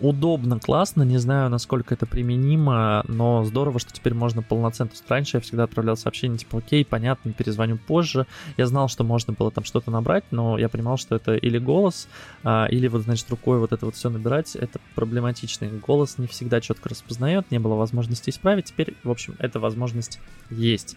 Удобно, 0.00 0.60
классно, 0.60 1.02
не 1.02 1.18
знаю, 1.18 1.50
насколько 1.50 1.94
это 1.94 2.06
применимо, 2.06 3.04
но 3.08 3.44
здорово, 3.44 3.78
что 3.80 3.92
теперь 3.92 4.14
можно 4.14 4.42
полноценно. 4.42 4.90
Раньше 5.08 5.38
я 5.38 5.40
всегда 5.40 5.64
отправлял 5.64 5.96
сообщение 5.96 6.38
типа, 6.38 6.58
окей, 6.58 6.84
понятно, 6.84 7.32
перезвоню 7.32 7.76
позже. 7.76 8.26
Я 8.56 8.66
знал, 8.66 8.88
что 8.88 9.04
можно 9.04 9.32
было 9.32 9.50
там 9.50 9.64
что-то 9.64 9.90
набрать, 9.90 10.24
но 10.30 10.58
я 10.58 10.68
понимал, 10.68 10.96
что 10.96 11.16
это 11.16 11.34
или 11.34 11.51
голос, 11.58 12.08
а, 12.44 12.66
или 12.70 12.88
вот, 12.88 13.02
значит, 13.02 13.28
рукой 13.30 13.58
вот 13.58 13.72
это 13.72 13.86
вот 13.86 13.94
все 13.94 14.10
набирать, 14.10 14.56
это 14.56 14.80
проблематично. 14.94 15.68
голос 15.68 16.18
не 16.18 16.26
всегда 16.26 16.60
четко 16.60 16.88
распознает, 16.88 17.50
не 17.50 17.58
было 17.58 17.74
возможности 17.74 18.30
исправить. 18.30 18.66
Теперь, 18.66 18.96
в 19.04 19.10
общем, 19.10 19.34
эта 19.38 19.60
возможность 19.60 20.20
есть. 20.50 20.96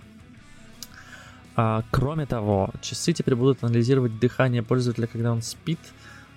А, 1.55 1.83
кроме 1.91 2.25
того, 2.25 2.71
часы 2.81 3.13
теперь 3.13 3.35
будут 3.35 3.63
анализировать 3.63 4.19
дыхание 4.19 4.61
пользователя, 4.61 5.07
когда 5.07 5.31
он 5.31 5.41
спит, 5.41 5.79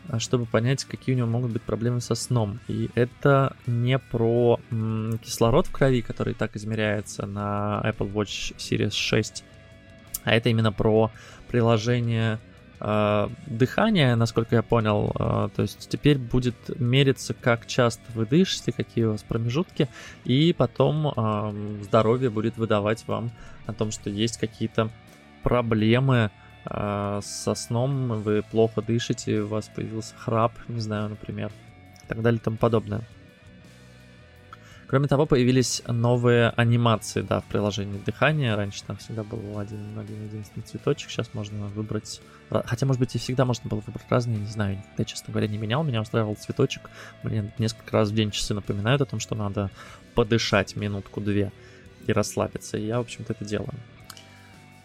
а, 0.09 0.21
чтобы 0.21 0.47
понять, 0.47 0.85
какие 0.85 1.15
у 1.15 1.19
него 1.19 1.29
могут 1.29 1.53
быть 1.53 1.63
проблемы 1.63 2.01
со 2.01 2.15
сном. 2.15 2.61
И 2.69 2.89
это 2.95 3.57
не 3.67 3.99
про 3.99 4.61
м, 4.71 5.19
кислород 5.19 5.67
в 5.67 5.73
крови, 5.73 6.03
который 6.03 6.35
так 6.35 6.57
измеряется 6.57 7.27
на 7.27 7.83
Apple 7.85 8.13
Watch 8.13 8.57
Series 8.57 8.93
6, 8.93 9.45
а 10.25 10.35
это 10.35 10.49
именно 10.49 10.73
про 10.73 11.11
приложение 11.49 12.39
э, 12.81 13.29
дыхания, 13.47 14.17
насколько 14.17 14.57
я 14.57 14.63
понял. 14.63 15.13
Э, 15.19 15.49
то 15.55 15.63
есть 15.63 15.89
теперь 15.89 16.19
будет 16.19 16.57
мериться, 16.79 17.35
как 17.35 17.67
часто 17.67 18.03
вы 18.15 18.27
дышите, 18.27 18.73
какие 18.73 19.05
у 19.05 19.13
вас 19.13 19.23
промежутки, 19.23 19.89
и 20.25 20.53
потом 20.57 21.09
э, 21.09 21.83
здоровье 21.83 22.31
будет 22.31 22.57
выдавать 22.57 23.07
вам 23.07 23.31
о 23.67 23.73
том, 23.73 23.91
что 23.91 24.11
есть 24.11 24.39
какие-то 24.39 24.91
проблемы 25.43 26.31
со 26.65 27.55
сном, 27.55 28.21
вы 28.21 28.43
плохо 28.43 28.83
дышите, 28.83 29.41
у 29.41 29.47
вас 29.47 29.71
появился 29.75 30.15
храп, 30.19 30.53
не 30.67 30.81
знаю, 30.81 31.09
например, 31.09 31.51
и 32.05 32.07
так 32.09 32.21
далее 32.21 32.39
и 32.39 32.43
тому 32.43 32.59
подобное. 32.59 33.03
Кроме 34.89 35.07
того, 35.07 35.27
появились 35.27 35.83
новые 35.87 36.49
анимации, 36.57 37.21
да, 37.21 37.41
в 37.41 37.45
приложении 37.45 37.99
дыхания. 37.99 38.57
Раньше 38.57 38.83
там 38.85 38.97
всегда 38.97 39.23
был 39.23 39.59
один, 39.59 39.99
один 39.99 40.25
единственный 40.25 40.63
цветочек, 40.63 41.11
сейчас 41.11 41.35
можно 41.35 41.67
выбрать... 41.67 42.23
Хотя, 42.49 42.87
может 42.87 42.99
быть, 42.99 43.15
и 43.15 43.19
всегда 43.19 43.45
можно 43.45 43.69
было 43.69 43.81
выбрать 43.87 44.07
разные, 44.09 44.39
не 44.39 44.47
знаю, 44.47 44.83
я, 44.97 45.05
честно 45.05 45.31
говоря, 45.31 45.47
не 45.47 45.59
менял, 45.59 45.85
меня 45.85 46.01
устраивал 46.01 46.37
цветочек. 46.37 46.89
Мне 47.23 47.53
несколько 47.59 47.93
раз 47.93 48.09
в 48.09 48.15
день 48.15 48.31
часы 48.31 48.55
напоминают 48.55 49.03
о 49.03 49.05
том, 49.05 49.21
что 49.21 49.35
надо 49.35 49.71
подышать 50.15 50.75
минутку-две 50.75 51.53
и 52.07 52.13
расслабиться, 52.13 52.79
и 52.79 52.87
я, 52.87 52.97
в 52.97 53.03
общем-то, 53.03 53.35
это 53.35 53.45
делаю. 53.45 53.75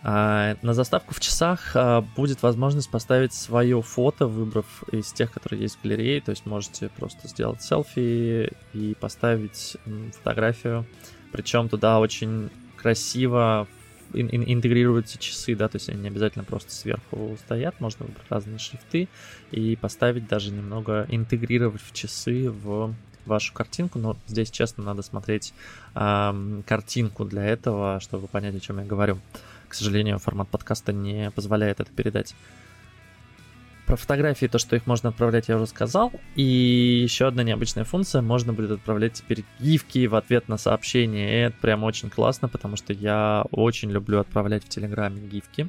А, 0.05 0.57
на 0.62 0.74
заставку 0.74 1.13
в 1.13 1.19
часах 1.22 1.72
а, 1.75 2.01
будет 2.01 2.43
возможность 2.43 2.91
поставить 2.91 3.33
свое 3.33 3.81
фото, 3.81 4.27
выбрав 4.27 4.83
из 4.91 5.13
тех, 5.13 5.31
которые 5.31 5.62
есть 5.62 5.77
в 5.77 5.83
галерее. 5.83 6.19
То 6.19 6.31
есть 6.31 6.45
можете 6.45 6.89
просто 6.89 7.27
сделать 7.29 7.62
селфи 7.62 8.51
и 8.74 8.95
поставить 9.00 9.77
фотографию. 10.17 10.86
Причем 11.31 11.69
туда 11.69 12.00
очень 12.00 12.50
красиво 12.75 13.67
интегрируются 14.13 15.17
часы, 15.17 15.55
да, 15.55 15.67
то 15.67 15.77
есть 15.77 15.89
они 15.89 16.01
не 16.01 16.07
обязательно 16.10 16.43
просто 16.43 16.72
сверху 16.72 17.36
стоят, 17.43 17.79
можно 17.79 18.05
выбрать 18.05 18.29
разные 18.29 18.60
шрифты 18.60 19.07
и 19.50 19.75
поставить 19.75 20.27
даже 20.27 20.51
немного, 20.51 21.07
интегрировать 21.10 21.81
в 21.81 21.93
часы 21.93 22.51
в 22.51 22.93
вашу 23.25 23.53
картинку, 23.53 24.00
но 24.00 24.17
здесь, 24.27 24.51
честно, 24.51 24.83
надо 24.83 25.01
смотреть 25.01 25.53
э, 25.95 26.62
картинку 26.67 27.25
для 27.25 27.43
этого, 27.45 28.00
чтобы 28.01 28.27
понять, 28.27 28.55
о 28.55 28.60
чем 28.60 28.79
я 28.79 28.86
говорю. 28.86 29.19
К 29.74 29.75
сожалению, 29.75 30.20
формат 30.20 30.50
подкаста 30.50 30.94
не 30.94 31.32
позволяет 31.32 31.80
это 31.80 31.92
передать. 31.92 32.36
Про 33.88 33.96
фотографии, 33.96 34.46
то, 34.46 34.60
что 34.60 34.75
их 34.75 34.86
можно 34.86 35.10
отправлять, 35.10 35.48
я 35.48 35.56
уже 35.56 35.65
сказал. 35.65 36.13
И 36.36 36.44
еще 36.44 37.25
одна 37.25 37.42
необычная 37.42 37.84
функция, 37.84 38.22
можно 38.22 38.53
будет 38.53 38.70
отправлять 38.70 39.13
теперь 39.13 39.44
гифки 39.60 40.06
в 40.06 40.13
ответ 40.13 40.48
на 40.48 40.60
сообщение. 40.60 41.27
И 41.27 41.42
это 41.48 41.58
прям 41.60 41.84
очень 41.86 42.12
классно, 42.12 42.50
потому 42.50 42.75
что 42.75 42.94
я 42.94 43.46
очень 43.50 43.89
люблю 43.89 44.20
отправлять 44.20 44.63
в 44.63 44.70
Телеграме 44.70 45.20
гифки. 45.22 45.68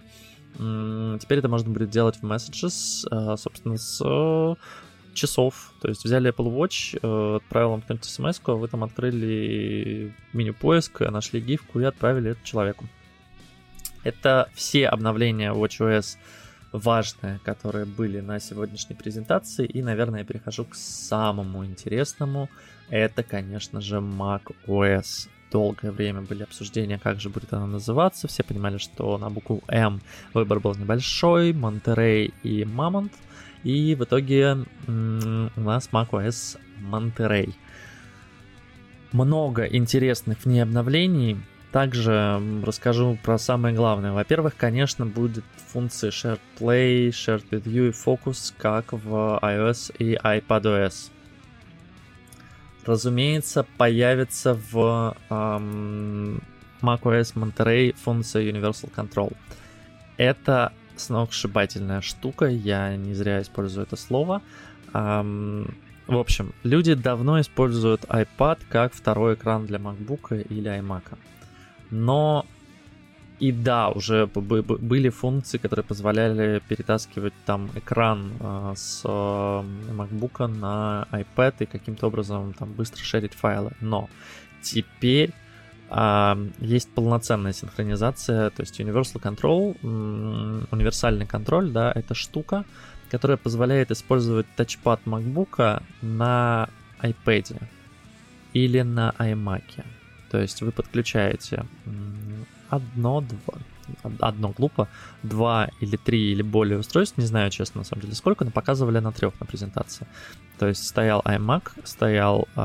Теперь 0.52 1.38
это 1.38 1.48
можно 1.48 1.70
будет 1.70 1.88
делать 1.88 2.16
в 2.16 2.24
Messages, 2.24 3.08
э, 3.10 3.38
собственно, 3.38 3.78
с 3.78 4.02
э, 4.04 4.54
часов. 5.14 5.72
То 5.80 5.88
есть 5.88 6.04
взяли 6.04 6.30
Apple 6.30 6.54
Watch, 6.54 6.98
э, 7.00 7.36
отправил 7.36 7.70
вам 7.70 7.80
какую-нибудь 7.80 8.04
смс 8.04 8.38
а 8.44 8.52
вы 8.52 8.68
там 8.68 8.84
открыли 8.84 10.12
меню 10.34 10.52
поиска, 10.52 11.10
нашли 11.10 11.40
гифку 11.40 11.80
и 11.80 11.84
отправили 11.84 12.32
это 12.32 12.44
человеку. 12.44 12.84
Это 14.04 14.48
все 14.54 14.86
обновления 14.86 15.52
WatchOS 15.52 16.16
важные, 16.72 17.40
которые 17.44 17.86
были 17.86 18.20
на 18.20 18.40
сегодняшней 18.40 18.96
презентации. 18.96 19.64
И, 19.64 19.82
наверное, 19.82 20.20
я 20.20 20.24
перехожу 20.24 20.64
к 20.64 20.74
самому 20.74 21.64
интересному. 21.64 22.48
Это, 22.90 23.22
конечно 23.22 23.80
же, 23.80 23.96
Mac 23.96 24.54
OS. 24.66 25.28
Долгое 25.50 25.92
время 25.92 26.22
были 26.22 26.42
обсуждения, 26.42 26.98
как 26.98 27.20
же 27.20 27.30
будет 27.30 27.52
она 27.52 27.66
называться. 27.66 28.26
Все 28.26 28.42
понимали, 28.42 28.78
что 28.78 29.16
на 29.18 29.30
букву 29.30 29.62
М 29.68 30.00
выбор 30.32 30.58
был 30.58 30.74
небольшой, 30.74 31.52
Монтерей 31.52 32.34
и 32.42 32.64
Мамонт. 32.64 33.12
И 33.62 33.94
в 33.94 34.02
итоге 34.02 34.66
у 34.88 34.90
нас 35.60 35.88
macOS 35.92 36.58
Monterey. 36.82 37.54
Много 39.12 39.64
интересных 39.64 40.44
в 40.44 40.60
обновлений. 40.60 41.38
Также 41.74 42.40
расскажу 42.64 43.18
про 43.20 43.36
самое 43.36 43.74
главное. 43.74 44.12
Во-первых, 44.12 44.54
конечно, 44.56 45.06
будет 45.06 45.42
функция 45.72 46.12
Shared 46.12 46.38
Play, 46.56 47.08
Shared 47.08 47.42
With 47.50 47.64
You 47.64 47.88
и 47.88 47.90
Focus, 47.90 48.54
как 48.56 48.92
в 48.92 49.40
iOS 49.42 49.92
и 49.98 50.14
iPadOS. 50.14 51.10
Разумеется, 52.86 53.66
появится 53.76 54.54
в 54.54 55.16
эм, 55.30 56.40
macOS 56.80 57.34
Monterey 57.34 57.96
функция 57.96 58.48
Universal 58.48 58.94
Control. 58.94 59.36
Это 60.16 60.72
сногсшибательная 60.94 62.02
штука, 62.02 62.44
я 62.44 62.94
не 62.94 63.14
зря 63.14 63.42
использую 63.42 63.84
это 63.84 63.96
слово. 63.96 64.42
Эм, 64.92 65.74
в 66.06 66.16
общем, 66.16 66.54
люди 66.62 66.94
давно 66.94 67.40
используют 67.40 68.04
iPad 68.04 68.60
как 68.68 68.94
второй 68.94 69.34
экран 69.34 69.66
для 69.66 69.78
MacBook 69.78 70.40
или 70.40 70.70
iMac. 70.70 71.02
Но 71.94 72.44
и 73.38 73.52
да, 73.52 73.88
уже 73.88 74.26
были 74.26 75.10
функции, 75.10 75.58
которые 75.58 75.84
позволяли 75.84 76.60
перетаскивать 76.68 77.34
там 77.46 77.70
экран 77.76 78.32
э, 78.40 78.72
с 78.76 79.02
э, 79.04 79.08
MacBook 79.08 80.46
на 80.48 81.06
iPad 81.12 81.54
и 81.60 81.66
каким-то 81.66 82.08
образом 82.08 82.52
там 82.54 82.72
быстро 82.72 83.02
шерить 83.04 83.34
файлы. 83.34 83.70
Но 83.80 84.08
теперь 84.60 85.32
есть 86.58 86.92
полноценная 86.94 87.52
синхронизация, 87.52 88.50
то 88.50 88.62
есть 88.62 88.80
Universal 88.80 89.20
Control, 89.22 89.76
универсальный 90.72 91.26
контроль, 91.26 91.70
да, 91.70 91.92
это 91.94 92.14
штука, 92.14 92.64
которая 93.10 93.36
позволяет 93.36 93.92
использовать 93.92 94.46
тачпад 94.56 95.00
MacBook 95.04 95.82
на 96.02 96.68
iPad 97.00 97.62
или 98.54 98.80
на 98.80 99.14
iMac. 99.18 99.84
То 100.34 100.40
есть 100.40 100.62
вы 100.62 100.72
подключаете 100.72 101.64
одно, 102.68 103.20
два, 103.20 103.54
одно 104.18 104.48
глупо, 104.48 104.88
два 105.22 105.68
или 105.78 105.94
три 105.94 106.32
или 106.32 106.42
более 106.42 106.80
устройств, 106.80 107.18
не 107.18 107.24
знаю, 107.24 107.52
честно, 107.52 107.82
на 107.82 107.84
самом 107.84 108.02
деле, 108.02 108.14
сколько, 108.16 108.44
но 108.44 108.50
показывали 108.50 108.98
на 108.98 109.12
трех 109.12 109.38
на 109.38 109.46
презентации. 109.46 110.08
То 110.58 110.66
есть 110.66 110.84
стоял 110.84 111.20
iMac, 111.20 111.70
стоял 111.84 112.48
э, 112.56 112.60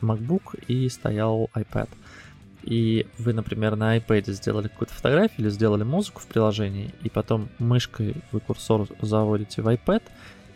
MacBook 0.00 0.64
и 0.68 0.88
стоял 0.88 1.50
iPad. 1.56 1.88
И 2.62 3.08
вы, 3.18 3.32
например, 3.32 3.74
на 3.74 3.96
iPad 3.96 4.30
сделали 4.30 4.68
какую-то 4.68 4.94
фотографию 4.94 5.40
или 5.40 5.50
сделали 5.50 5.82
музыку 5.82 6.20
в 6.20 6.28
приложении, 6.28 6.94
и 7.02 7.08
потом 7.08 7.48
мышкой 7.58 8.14
вы 8.30 8.38
курсор 8.38 8.86
заводите 9.00 9.60
в 9.60 9.66
iPad, 9.66 10.04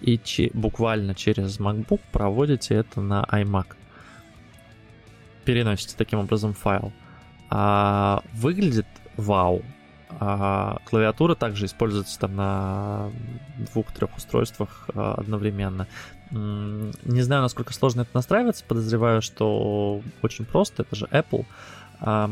и 0.00 0.16
че- 0.16 0.52
буквально 0.54 1.16
через 1.16 1.58
MacBook 1.58 2.00
проводите 2.12 2.76
это 2.76 3.00
на 3.00 3.26
iMac 3.32 3.75
переносите 5.50 5.97
таким 5.97 6.21
образом 6.21 6.54
файл. 6.54 6.92
А, 7.50 8.23
выглядит 8.33 8.87
вау. 9.16 9.62
А, 10.11 10.78
клавиатура 10.85 11.35
также 11.35 11.66
используется 11.66 12.21
там 12.21 12.37
на 12.37 13.11
двух-трех 13.73 14.16
устройствах 14.16 14.88
а, 14.95 15.14
одновременно. 15.14 15.88
Не 16.30 17.23
знаю, 17.23 17.42
насколько 17.42 17.73
сложно 17.73 18.02
это 18.02 18.11
настраиваться. 18.14 18.64
Подозреваю, 18.64 19.23
что 19.23 20.00
очень 20.23 20.45
просто. 20.45 20.83
Это 20.83 20.95
же 20.95 21.07
Apple. 21.07 21.45
А, 21.99 22.30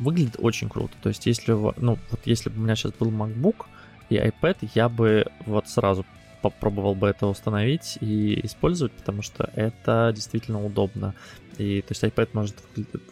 выглядит 0.00 0.34
очень 0.40 0.68
круто. 0.68 0.94
То 1.00 1.10
есть, 1.10 1.26
если, 1.26 1.52
ну, 1.52 1.96
вот 2.10 2.20
если 2.24 2.50
бы 2.50 2.58
у 2.58 2.64
меня 2.64 2.74
сейчас 2.74 2.92
был 2.94 3.12
MacBook 3.12 3.66
и 4.08 4.16
iPad, 4.16 4.68
я 4.74 4.88
бы 4.88 5.26
вот 5.46 5.68
сразу 5.68 6.04
попробовал 6.50 6.94
бы 6.94 7.08
это 7.08 7.26
установить 7.26 7.96
и 8.00 8.38
использовать, 8.44 8.92
потому 8.92 9.22
что 9.22 9.50
это 9.54 10.12
действительно 10.14 10.64
удобно. 10.64 11.14
И 11.56 11.80
то 11.82 11.92
есть 11.92 12.04
iPad 12.04 12.28
может 12.32 12.56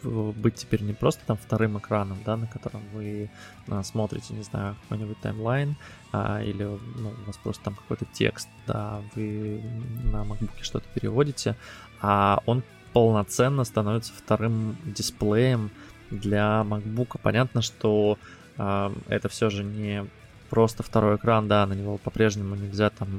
быть 0.03 0.55
теперь 0.55 0.81
не 0.81 0.93
просто 0.93 1.25
там 1.25 1.37
вторым 1.37 1.77
экраном, 1.79 2.19
да, 2.25 2.37
на 2.37 2.45
котором 2.45 2.81
вы 2.93 3.31
а, 3.67 3.83
смотрите, 3.83 4.33
не 4.33 4.43
знаю, 4.43 4.75
какой-нибудь 4.83 5.19
таймлайн, 5.21 5.75
а, 6.11 6.43
или 6.43 6.63
ну, 6.63 7.09
у 7.09 7.25
вас 7.25 7.37
просто 7.37 7.63
там 7.63 7.75
какой-то 7.75 8.05
текст, 8.13 8.49
да, 8.67 9.01
вы 9.15 9.63
на 10.11 10.23
MacBook 10.23 10.61
что-то 10.61 10.85
переводите, 10.93 11.55
а 12.01 12.41
он 12.45 12.63
полноценно 12.91 13.63
становится 13.63 14.13
вторым 14.13 14.77
дисплеем 14.85 15.71
для 16.11 16.63
MacBook. 16.67 17.17
Понятно, 17.21 17.63
что 17.63 18.19
э, 18.57 18.93
это 19.07 19.29
все 19.29 19.49
же 19.49 19.63
не 19.63 20.05
просто 20.53 20.83
второй 20.83 21.15
экран, 21.15 21.47
да, 21.47 21.65
на 21.65 21.73
него 21.73 21.97
по-прежнему 21.97 22.53
нельзя 22.53 22.91
там 22.91 23.09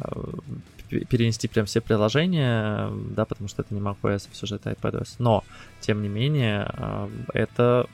э, 0.00 1.04
перенести 1.08 1.46
прям 1.46 1.66
все 1.66 1.80
приложения, 1.80 2.90
да, 3.14 3.24
потому 3.24 3.46
что 3.46 3.62
это 3.62 3.72
не 3.72 3.80
macOS, 3.80 4.28
все 4.32 4.46
же 4.48 4.56
это 4.56 4.72
iPadOS. 4.72 5.14
Но, 5.20 5.44
тем 5.78 6.02
не 6.02 6.08
менее, 6.08 6.68
э, 6.76 7.08
это 7.32 7.86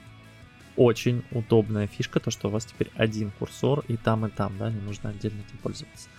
очень 0.77 1.23
удобная 1.29 1.85
фишка, 1.85 2.19
то, 2.19 2.31
что 2.31 2.47
у 2.47 2.51
вас 2.51 2.65
теперь 2.65 2.89
один 2.95 3.29
курсор 3.37 3.83
и 3.87 3.97
там, 3.97 4.25
и 4.25 4.31
там, 4.31 4.57
да, 4.57 4.71
не 4.71 4.81
нужно 4.81 5.11
отдельно 5.11 5.41
этим 5.47 5.59
пользоваться. 5.59 6.09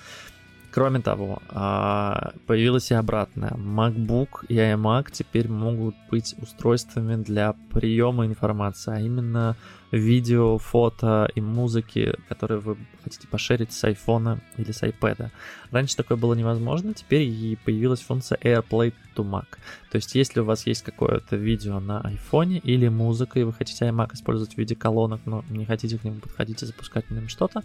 Кроме 0.76 1.00
того, 1.00 1.40
а, 1.48 2.32
появилась 2.46 2.90
и 2.90 2.94
обратная. 2.94 3.52
MacBook 3.52 4.44
и 4.46 4.56
iMac 4.56 5.06
теперь 5.10 5.48
могут 5.48 5.94
быть 6.10 6.34
устройствами 6.36 7.16
для 7.16 7.54
приема 7.72 8.26
информации, 8.26 8.92
а 8.94 9.00
именно 9.00 9.56
видео, 9.90 10.58
фото 10.58 11.30
и 11.34 11.40
музыки, 11.40 12.14
которые 12.28 12.60
вы 12.60 12.76
хотите 13.02 13.26
пошерить 13.26 13.72
с 13.72 13.84
iPhone 13.84 14.40
или 14.58 14.70
с 14.70 14.82
iPad. 14.82 15.30
Раньше 15.70 15.96
такое 15.96 16.18
было 16.18 16.34
невозможно, 16.34 16.92
теперь 16.92 17.22
и 17.22 17.56
появилась 17.64 18.02
функция 18.02 18.36
AirPlay 18.42 18.92
to 19.16 19.24
Mac. 19.24 19.46
То 19.90 19.96
есть, 19.96 20.14
если 20.14 20.40
у 20.40 20.44
вас 20.44 20.66
есть 20.66 20.82
какое-то 20.82 21.36
видео 21.36 21.80
на 21.80 22.02
iPhone 22.02 22.58
или 22.58 22.88
музыка, 22.88 23.40
и 23.40 23.44
вы 23.44 23.54
хотите 23.54 23.86
iMac 23.86 24.12
использовать 24.12 24.56
в 24.56 24.58
виде 24.58 24.76
колонок, 24.76 25.22
но 25.24 25.42
не 25.48 25.64
хотите 25.64 25.96
к 25.96 26.04
нему 26.04 26.20
подходить 26.20 26.62
и 26.62 26.66
запускать 26.66 27.08
на 27.08 27.14
нем 27.14 27.28
что-то, 27.28 27.62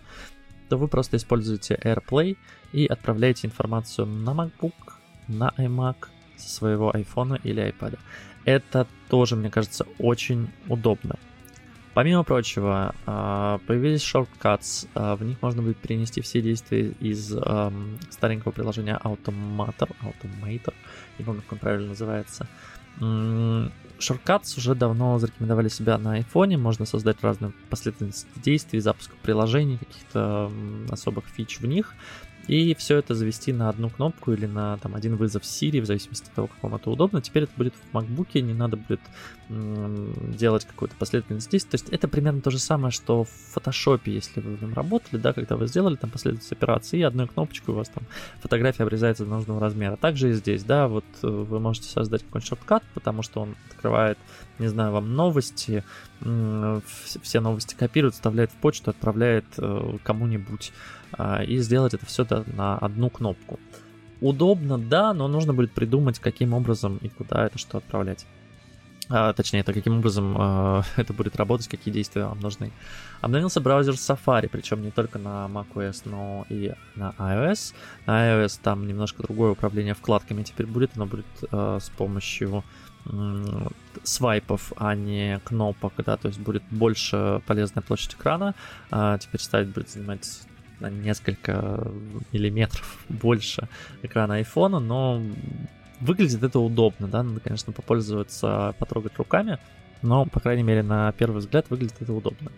то 0.71 0.77
вы 0.77 0.87
просто 0.87 1.17
используете 1.17 1.77
AirPlay 1.83 2.37
и 2.71 2.85
отправляете 2.85 3.45
информацию 3.45 4.07
на 4.07 4.29
MacBook, 4.29 4.93
на 5.27 5.51
iMac 5.57 6.07
со 6.37 6.49
своего 6.49 6.91
iPhone 6.91 7.41
или 7.43 7.61
iPad. 7.61 7.99
Это 8.45 8.87
тоже, 9.09 9.35
мне 9.35 9.49
кажется, 9.49 9.85
очень 9.99 10.47
удобно. 10.69 11.15
Помимо 11.93 12.23
прочего, 12.23 12.95
а, 13.05 13.59
появились 13.67 14.01
shortcuts, 14.01 14.87
а, 14.95 15.17
в 15.17 15.23
них 15.25 15.41
можно 15.41 15.61
будет 15.61 15.75
перенести 15.75 16.21
все 16.21 16.41
действия 16.41 16.93
из 17.01 17.35
старенького 18.09 18.53
приложения 18.53 18.97
Automator, 19.03 19.93
Automator, 20.01 20.73
не 21.19 21.25
помню, 21.25 21.41
как 21.41 21.51
он 21.51 21.59
правильно 21.59 21.89
называется, 21.89 22.47
Shortcuts 24.01 24.57
уже 24.57 24.75
давно 24.75 25.17
зарекомендовали 25.19 25.69
себя 25.69 25.97
на 25.97 26.19
iPhone, 26.19 26.57
можно 26.57 26.85
создать 26.85 27.17
разные 27.21 27.53
последовательности 27.69 28.27
действий, 28.35 28.79
запуск 28.79 29.11
приложений, 29.21 29.77
каких-то 29.77 30.51
особых 30.89 31.25
фич 31.25 31.59
в 31.59 31.65
них, 31.65 31.93
и 32.47 32.73
все 32.75 32.97
это 32.97 33.15
завести 33.15 33.53
на 33.53 33.69
одну 33.69 33.89
кнопку 33.89 34.33
или 34.33 34.45
на 34.45 34.77
там, 34.77 34.95
один 34.95 35.15
вызов 35.15 35.43
Siri, 35.43 35.81
в 35.81 35.85
зависимости 35.85 36.27
от 36.27 36.33
того, 36.33 36.47
как 36.47 36.63
вам 36.63 36.75
это 36.75 36.89
удобно. 36.89 37.21
Теперь 37.21 37.43
это 37.43 37.53
будет 37.55 37.73
в 37.73 37.95
MacBook, 37.95 38.39
не 38.41 38.53
надо 38.53 38.77
будет 38.77 39.01
м- 39.49 40.13
делать 40.35 40.65
какую-то 40.65 40.95
последовательность 40.95 41.49
действий. 41.49 41.71
То 41.71 41.83
есть 41.83 41.89
это 41.93 42.07
примерно 42.07 42.41
то 42.41 42.51
же 42.51 42.59
самое, 42.59 42.91
что 42.91 43.23
в 43.23 43.29
Photoshop, 43.55 44.01
если 44.05 44.41
вы 44.41 44.55
в 44.55 44.61
нем 44.61 44.73
работали, 44.73 45.19
да, 45.19 45.33
когда 45.33 45.55
вы 45.55 45.67
сделали 45.67 45.95
там 45.95 46.09
последовательность 46.09 46.51
операций, 46.51 46.99
и 46.99 47.03
одной 47.03 47.27
кнопочкой 47.27 47.73
у 47.73 47.77
вас 47.77 47.89
там 47.89 48.03
фотография 48.41 48.83
обрезается 48.83 49.25
до 49.25 49.31
нужного 49.31 49.59
размера. 49.59 49.95
Также 49.95 50.31
и 50.31 50.33
здесь, 50.33 50.63
да, 50.63 50.87
вот 50.87 51.05
э, 51.21 51.27
вы 51.27 51.59
можете 51.59 51.89
создать 51.89 52.23
какой-нибудь 52.23 52.47
шорткат, 52.47 52.83
потому 52.93 53.21
что 53.21 53.41
он 53.41 53.55
открывает, 53.69 54.17
не 54.59 54.67
знаю, 54.67 54.91
вам 54.91 55.13
новости, 55.13 55.83
все 56.19 57.39
новости 57.39 57.75
копирует, 57.75 58.13
вставляет 58.13 58.51
в 58.51 58.55
почту, 58.55 58.91
отправляет 58.91 59.45
э, 59.57 59.97
кому-нибудь. 60.03 60.71
А, 61.13 61.43
и 61.43 61.57
сделать 61.57 61.93
это 61.93 62.05
все 62.05 62.25
на 62.55 62.77
одну 62.77 63.09
кнопку. 63.09 63.59
Удобно, 64.21 64.77
да, 64.77 65.13
но 65.13 65.27
нужно 65.27 65.53
будет 65.53 65.71
придумать, 65.71 66.19
каким 66.19 66.53
образом 66.53 66.97
и 66.97 67.09
куда 67.09 67.45
это 67.45 67.57
что 67.57 67.79
отправлять. 67.79 68.25
А, 69.13 69.33
точнее, 69.33 69.59
это 69.59 69.73
каким 69.73 69.97
образом 69.97 70.35
э, 70.39 70.83
это 70.95 71.11
будет 71.13 71.35
работать, 71.35 71.67
какие 71.67 71.93
действия 71.93 72.25
вам 72.25 72.39
нужны. 72.39 72.71
Обновился 73.19 73.59
браузер 73.59 73.95
Safari, 73.95 74.47
причем 74.49 74.81
не 74.81 74.91
только 74.91 75.19
на 75.19 75.47
macOS, 75.47 76.03
но 76.05 76.45
и 76.49 76.73
на 76.95 77.13
iOS. 77.17 77.73
На 78.05 78.31
iOS 78.31 78.59
там 78.63 78.87
немножко 78.87 79.23
другое 79.23 79.51
управление 79.51 79.95
вкладками 79.95 80.43
теперь 80.43 80.65
будет, 80.65 80.91
оно 80.95 81.07
будет 81.07 81.25
э, 81.51 81.79
с 81.81 81.89
помощью 81.89 82.63
свайпов, 84.03 84.73
а 84.77 84.93
не 84.93 85.39
кнопок, 85.43 85.93
да, 86.05 86.17
то 86.17 86.27
есть 86.27 86.39
будет 86.39 86.61
больше 86.69 87.41
полезная 87.47 87.81
площадь 87.81 88.13
экрана. 88.13 88.53
А 88.91 89.17
теперь 89.17 89.41
ставить 89.41 89.69
будет 89.69 89.89
занимать 89.89 90.43
на 90.81 90.89
несколько 90.89 91.87
миллиметров 92.31 93.03
больше 93.07 93.69
экрана 94.01 94.35
айфона, 94.35 94.79
но 94.79 95.21
выглядит 95.99 96.43
это 96.43 96.59
удобно, 96.59 97.07
да, 97.07 97.23
надо, 97.23 97.39
конечно, 97.39 97.71
попользоваться, 97.71 98.75
потрогать 98.79 99.17
руками, 99.17 99.59
но, 100.01 100.25
по 100.25 100.39
крайней 100.39 100.63
мере, 100.63 100.83
на 100.83 101.11
первый 101.13 101.37
взгляд 101.37 101.69
выглядит 101.69 101.95
это 102.01 102.11
удобно. 102.11 102.51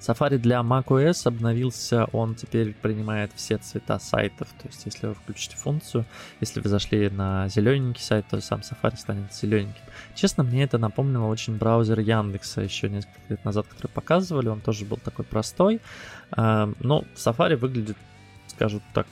Safari 0.00 0.38
для 0.38 0.60
macOS 0.60 1.26
обновился, 1.26 2.06
он 2.12 2.34
теперь 2.34 2.72
принимает 2.72 3.30
все 3.34 3.58
цвета 3.58 3.98
сайтов, 3.98 4.48
то 4.60 4.68
есть 4.68 4.86
если 4.86 5.08
вы 5.08 5.14
включите 5.14 5.56
функцию, 5.56 6.06
если 6.40 6.60
вы 6.60 6.68
зашли 6.68 7.10
на 7.10 7.48
зелененький 7.48 8.02
сайт, 8.02 8.24
то 8.30 8.40
сам 8.40 8.60
Safari 8.60 8.96
станет 8.96 9.34
зелененьким. 9.34 9.82
Честно, 10.14 10.42
мне 10.42 10.64
это 10.64 10.78
напомнило 10.78 11.26
очень 11.26 11.56
браузер 11.56 12.00
Яндекса 12.00 12.62
еще 12.62 12.88
несколько 12.88 13.20
лет 13.28 13.44
назад, 13.44 13.66
который 13.68 13.88
показывали, 13.92 14.48
он 14.48 14.60
тоже 14.60 14.86
был 14.86 14.96
такой 14.96 15.24
простой, 15.24 15.80
а, 16.30 16.72
но 16.80 17.04
Safari 17.14 17.56
выглядит 17.56 17.96
скажу 18.60 18.82
так, 18.92 19.06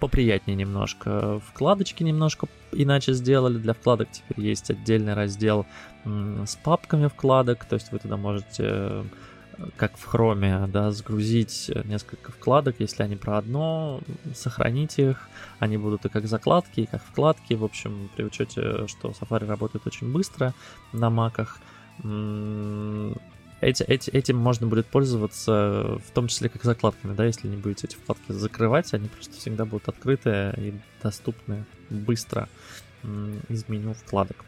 поприятнее 0.00 0.56
немножко. 0.56 1.38
Вкладочки 1.40 2.02
немножко 2.02 2.48
иначе 2.72 3.12
сделали. 3.12 3.56
Для 3.56 3.72
вкладок 3.72 4.10
теперь 4.10 4.44
есть 4.44 4.68
отдельный 4.70 5.14
раздел 5.14 5.64
с 6.04 6.56
папками 6.56 7.06
вкладок, 7.06 7.64
то 7.66 7.74
есть 7.74 7.92
вы 7.92 8.00
туда 8.00 8.16
можете 8.16 9.04
как 9.76 9.96
в 9.96 10.04
хроме, 10.04 10.66
да, 10.68 10.90
сгрузить 10.90 11.70
несколько 11.84 12.32
вкладок, 12.32 12.76
если 12.78 13.02
они 13.02 13.16
про 13.16 13.38
одно, 13.38 14.00
сохранить 14.34 14.98
их, 14.98 15.28
они 15.58 15.76
будут 15.76 16.04
и 16.04 16.08
как 16.08 16.26
закладки, 16.26 16.80
и 16.80 16.86
как 16.86 17.02
вкладки, 17.02 17.54
в 17.54 17.64
общем, 17.64 18.10
при 18.16 18.24
учете, 18.24 18.86
что 18.86 19.10
Safari 19.10 19.46
работает 19.46 19.86
очень 19.86 20.12
быстро 20.12 20.54
на 20.92 21.10
маках, 21.10 21.58
эти, 23.60 23.82
эти, 23.82 24.10
этим 24.10 24.36
можно 24.36 24.68
будет 24.68 24.86
пользоваться, 24.86 25.98
в 26.06 26.10
том 26.14 26.28
числе 26.28 26.48
как 26.48 26.62
закладками, 26.62 27.14
да, 27.14 27.24
если 27.24 27.48
не 27.48 27.56
будете 27.56 27.88
эти 27.88 27.96
вкладки 27.96 28.30
закрывать, 28.30 28.94
они 28.94 29.08
просто 29.08 29.34
всегда 29.36 29.64
будут 29.64 29.88
открыты 29.88 30.54
и 30.56 30.74
доступны 31.02 31.64
быстро 31.90 32.48
из 33.48 33.68
меню 33.68 33.94
вкладок. 33.94 34.44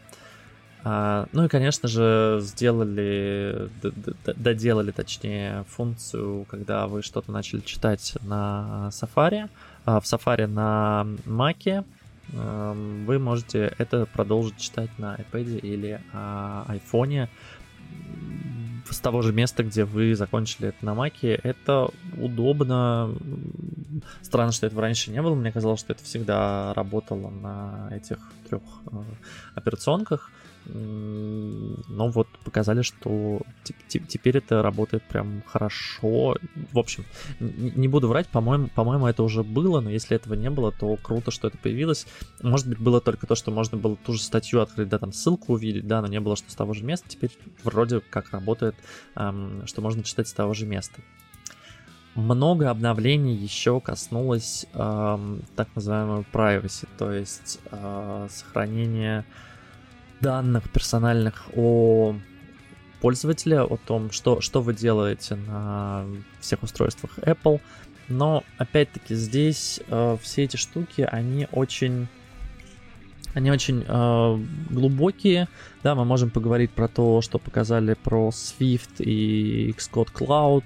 А, 0.83 1.27
ну 1.31 1.45
и, 1.45 1.47
конечно 1.47 1.87
же, 1.87 2.39
сделали, 2.41 3.69
доделали, 4.35 4.91
точнее, 4.91 5.63
функцию, 5.69 6.45
когда 6.49 6.87
вы 6.87 7.01
что-то 7.03 7.31
начали 7.31 7.61
читать 7.61 8.17
на 8.21 8.89
Safari, 8.91 9.49
а 9.85 9.99
в 9.99 10.05
Safari 10.05 10.47
на 10.47 11.05
Mac, 11.25 11.85
вы 12.33 13.19
можете 13.19 13.73
это 13.77 14.05
продолжить 14.05 14.57
читать 14.57 14.89
на 14.97 15.15
iPad 15.15 15.59
или 15.59 15.99
а, 16.13 16.65
iPhone 16.69 17.27
с 18.89 18.99
того 18.99 19.21
же 19.21 19.33
места, 19.33 19.63
где 19.63 19.85
вы 19.85 20.15
закончили 20.15 20.69
это 20.69 20.85
на 20.85 20.93
Маке. 20.93 21.39
Это 21.43 21.89
удобно. 22.17 23.13
Странно, 24.21 24.51
что 24.51 24.67
этого 24.67 24.81
раньше 24.81 25.11
не 25.11 25.21
было. 25.21 25.35
Мне 25.35 25.51
казалось, 25.51 25.79
что 25.79 25.93
это 25.93 26.03
всегда 26.03 26.73
работало 26.73 27.29
на 27.29 27.89
этих 27.91 28.17
трех 28.47 28.61
э, 28.91 29.03
операционках. 29.55 30.31
Но 30.65 32.09
вот 32.09 32.27
показали, 32.45 32.81
что 32.81 33.41
теперь 33.87 34.37
это 34.37 34.61
работает 34.61 35.03
прям 35.03 35.41
хорошо. 35.47 36.37
В 36.71 36.79
общем, 36.79 37.05
не 37.39 37.87
буду 37.87 38.07
врать, 38.07 38.27
по-моему, 38.27 38.67
по-моему, 38.75 39.07
это 39.07 39.23
уже 39.23 39.43
было, 39.43 39.81
но 39.81 39.89
если 39.89 40.15
этого 40.15 40.35
не 40.35 40.49
было, 40.49 40.71
то 40.71 40.95
круто, 40.97 41.31
что 41.31 41.47
это 41.47 41.57
появилось. 41.57 42.05
Может 42.41 42.67
быть, 42.67 42.79
было 42.79 43.01
только 43.01 43.27
то, 43.27 43.35
что 43.35 43.51
можно 43.51 43.77
было 43.77 43.95
ту 43.95 44.13
же 44.13 44.21
статью 44.21 44.61
открыть, 44.61 44.89
да, 44.89 44.99
там 44.99 45.13
ссылку 45.13 45.53
увидеть, 45.53 45.87
да, 45.87 46.01
но 46.01 46.07
не 46.07 46.19
было, 46.19 46.35
что 46.35 46.51
с 46.51 46.55
того 46.55 46.73
же 46.73 46.83
места. 46.83 47.09
Теперь 47.09 47.31
вроде 47.63 47.99
как 47.99 48.31
работает, 48.31 48.75
что 49.13 49.81
можно 49.81 50.03
читать 50.03 50.27
с 50.27 50.33
того 50.33 50.53
же 50.53 50.65
места 50.65 51.01
много 52.15 52.69
обновлений 52.69 53.33
еще 53.33 53.79
коснулось 53.79 54.65
так 54.73 55.67
называемого 55.75 56.25
privacy, 56.31 56.87
то 56.97 57.11
есть 57.11 57.59
э, 57.71 58.27
сохранение 58.29 59.23
данных 60.21 60.69
персональных 60.69 61.45
о 61.55 62.15
пользователя, 63.01 63.63
о 63.63 63.77
том, 63.77 64.11
что, 64.11 64.41
что 64.41 64.61
вы 64.61 64.73
делаете 64.73 65.35
на 65.35 66.05
всех 66.39 66.63
устройствах 66.63 67.17
Apple. 67.19 67.59
Но 68.07 68.43
опять-таки 68.57 69.15
здесь 69.15 69.79
э, 69.87 70.17
все 70.21 70.43
эти 70.43 70.57
штуки, 70.57 71.07
они 71.09 71.47
очень 71.51 72.07
они 73.33 73.51
очень 73.51 73.83
э, 73.87 74.39
глубокие. 74.69 75.47
Да, 75.83 75.95
мы 75.95 76.05
можем 76.05 76.29
поговорить 76.29 76.71
про 76.71 76.87
то, 76.87 77.21
что 77.21 77.39
показали 77.39 77.93
про 77.93 78.29
Swift 78.29 79.03
и 79.03 79.71
Xcode 79.71 80.11
Cloud. 80.13 80.63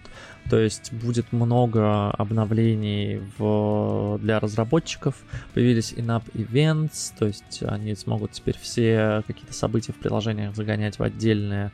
То 0.50 0.60
есть 0.60 0.94
будет 0.94 1.32
много 1.32 2.12
обновлений 2.12 3.22
в, 3.38 4.20
для 4.22 4.40
разработчиков. 4.40 5.16
Появились 5.54 5.94
in-app 5.94 6.24
events, 6.34 7.14
то 7.18 7.26
есть 7.26 7.64
они 7.64 7.96
смогут 7.96 8.32
теперь 8.34 8.58
все 8.60 9.24
какие-то 9.26 9.54
события 9.54 9.94
в 9.94 9.96
приложениях 9.96 10.56
загонять 10.56 11.00
в 11.00 11.04
отдельные 11.04 11.72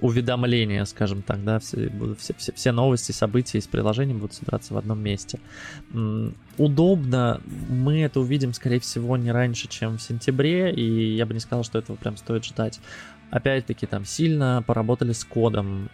уведомления, 0.00 0.84
скажем 0.84 1.22
так, 1.22 1.42
да, 1.44 1.58
все, 1.58 1.90
все, 2.18 2.34
все, 2.36 2.52
все 2.52 2.72
новости, 2.72 3.12
события 3.12 3.58
из 3.58 3.66
приложения 3.66 4.14
будут 4.14 4.34
собираться 4.34 4.74
в 4.74 4.78
одном 4.78 5.00
месте. 5.00 5.38
Удобно, 6.56 7.40
мы 7.68 8.00
это 8.02 8.20
увидим, 8.20 8.52
скорее 8.52 8.80
всего, 8.80 9.16
не 9.16 9.30
раньше, 9.30 9.68
чем 9.68 9.98
в 9.98 10.02
сентябре, 10.02 10.72
и 10.72 11.14
я 11.14 11.26
бы 11.26 11.34
не 11.34 11.40
сказал, 11.40 11.64
что 11.64 11.78
этого 11.78 11.96
прям 11.96 12.16
стоит 12.16 12.44
ждать. 12.44 12.80
Опять-таки, 13.30 13.86
там 13.86 14.04
сильно 14.04 14.64
поработали 14.66 15.12
с 15.12 15.22
кодом 15.24 15.90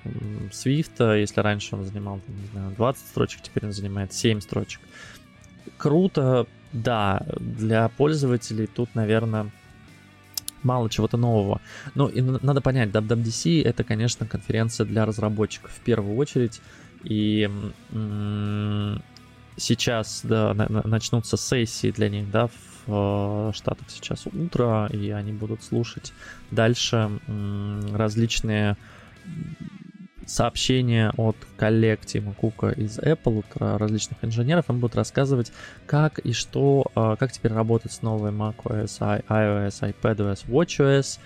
Swift, 0.53 1.18
если 1.18 1.40
раньше 1.40 1.75
он 1.75 1.85
занимал, 1.85 2.20
не 2.29 2.47
знаю, 2.53 2.75
20 2.77 3.07
строчек, 3.07 3.42
теперь 3.42 3.66
он 3.66 3.73
занимает 3.73 4.12
7 4.12 4.40
строчек. 4.40 4.81
Круто, 5.77 6.47
да, 6.73 7.27
для 7.40 7.88
пользователей 7.88 8.66
тут, 8.66 8.94
наверное, 8.94 9.51
мало 10.64 10.90
чего-то 10.90 11.16
нового. 11.16 11.61
Ну, 11.94 12.09
и 12.09 12.20
надо 12.20 12.61
понять, 12.61 12.90
WWDC— 12.90 13.62
это, 13.64 13.85
конечно, 13.85 14.27
конференция 14.27 14.87
для 14.87 15.05
разработчиков 15.07 15.70
в 15.70 15.81
первую 15.81 16.16
очередь, 16.16 16.61
и 17.05 17.48
сейчас 19.57 20.20
да, 20.24 20.55
начнутся 20.55 21.37
сессии 21.37 21.90
для 21.90 22.09
них, 22.09 22.31
да, 22.31 22.48
в 22.87 23.50
э, 23.50 23.53
Штатах 23.55 23.88
сейчас 23.88 24.27
утро, 24.27 24.88
и 24.92 25.11
они 25.11 25.33
будут 25.33 25.62
слушать 25.62 26.12
дальше 26.50 27.11
различные 27.92 28.77
сообщения 30.31 31.13
от 31.17 31.37
коллег 31.57 32.05
Тима 32.05 32.35
Кука 32.35 32.69
из 32.71 32.99
Apple, 32.99 33.45
от 33.51 33.81
различных 33.81 34.19
инженеров, 34.23 34.69
им 34.69 34.81
будут 34.81 34.97
рассказывать, 34.97 35.53
как 35.87 36.19
и 36.19 36.33
что, 36.33 36.87
а, 36.95 37.17
как 37.17 37.33
теперь 37.33 37.53
работать 37.53 37.93
с 37.93 38.03
новой 38.03 38.31
macOS, 38.31 39.23
iOS, 39.29 39.95
iPadOS, 40.03 40.47
WatchOS, 40.47 41.19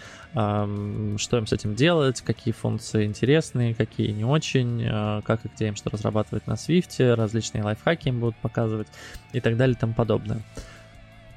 что 1.18 1.38
им 1.38 1.46
с 1.46 1.52
этим 1.52 1.74
делать, 1.74 2.20
какие 2.20 2.52
функции 2.52 3.04
интересные, 3.04 3.74
какие 3.74 4.10
не 4.10 4.24
очень, 4.24 4.86
а, 4.88 5.22
как 5.22 5.44
и 5.44 5.50
где 5.54 5.68
им 5.68 5.76
что 5.76 5.90
разрабатывать 5.90 6.46
на 6.46 6.52
Swift, 6.52 7.14
различные 7.14 7.64
лайфхаки 7.64 8.08
им 8.08 8.20
будут 8.20 8.36
показывать 8.36 8.88
и 9.32 9.40
так 9.40 9.56
далее 9.56 9.74
и 9.74 9.78
тому 9.78 9.94
подобное. 9.94 10.42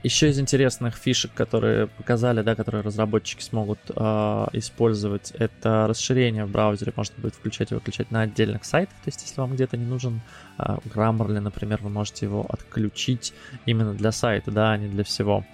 Еще 0.03 0.29
из 0.29 0.39
интересных 0.39 0.95
фишек, 0.95 1.31
которые 1.33 1.85
показали, 1.85 2.41
да, 2.41 2.55
которые 2.55 2.81
разработчики 2.81 3.43
смогут 3.43 3.79
э, 3.95 4.47
использовать, 4.53 5.31
это 5.37 5.85
расширение 5.87 6.45
в 6.45 6.49
браузере. 6.49 6.91
Можно 6.95 7.15
будет 7.21 7.35
включать 7.35 7.71
и 7.71 7.75
выключать 7.75 8.09
на 8.09 8.21
отдельных 8.21 8.65
сайтах. 8.65 8.95
То 8.95 9.09
есть, 9.09 9.21
если 9.21 9.39
вам 9.39 9.53
где-то 9.53 9.77
не 9.77 9.85
нужен 9.85 10.21
э, 10.57 10.77
Grammarly, 10.85 11.39
например, 11.39 11.81
вы 11.83 11.91
можете 11.91 12.25
его 12.25 12.47
отключить 12.49 13.33
именно 13.67 13.93
для 13.93 14.11
сайта, 14.11 14.49
да, 14.49 14.71
а 14.71 14.77
не 14.77 14.87
для 14.87 15.03
всего, 15.03 15.45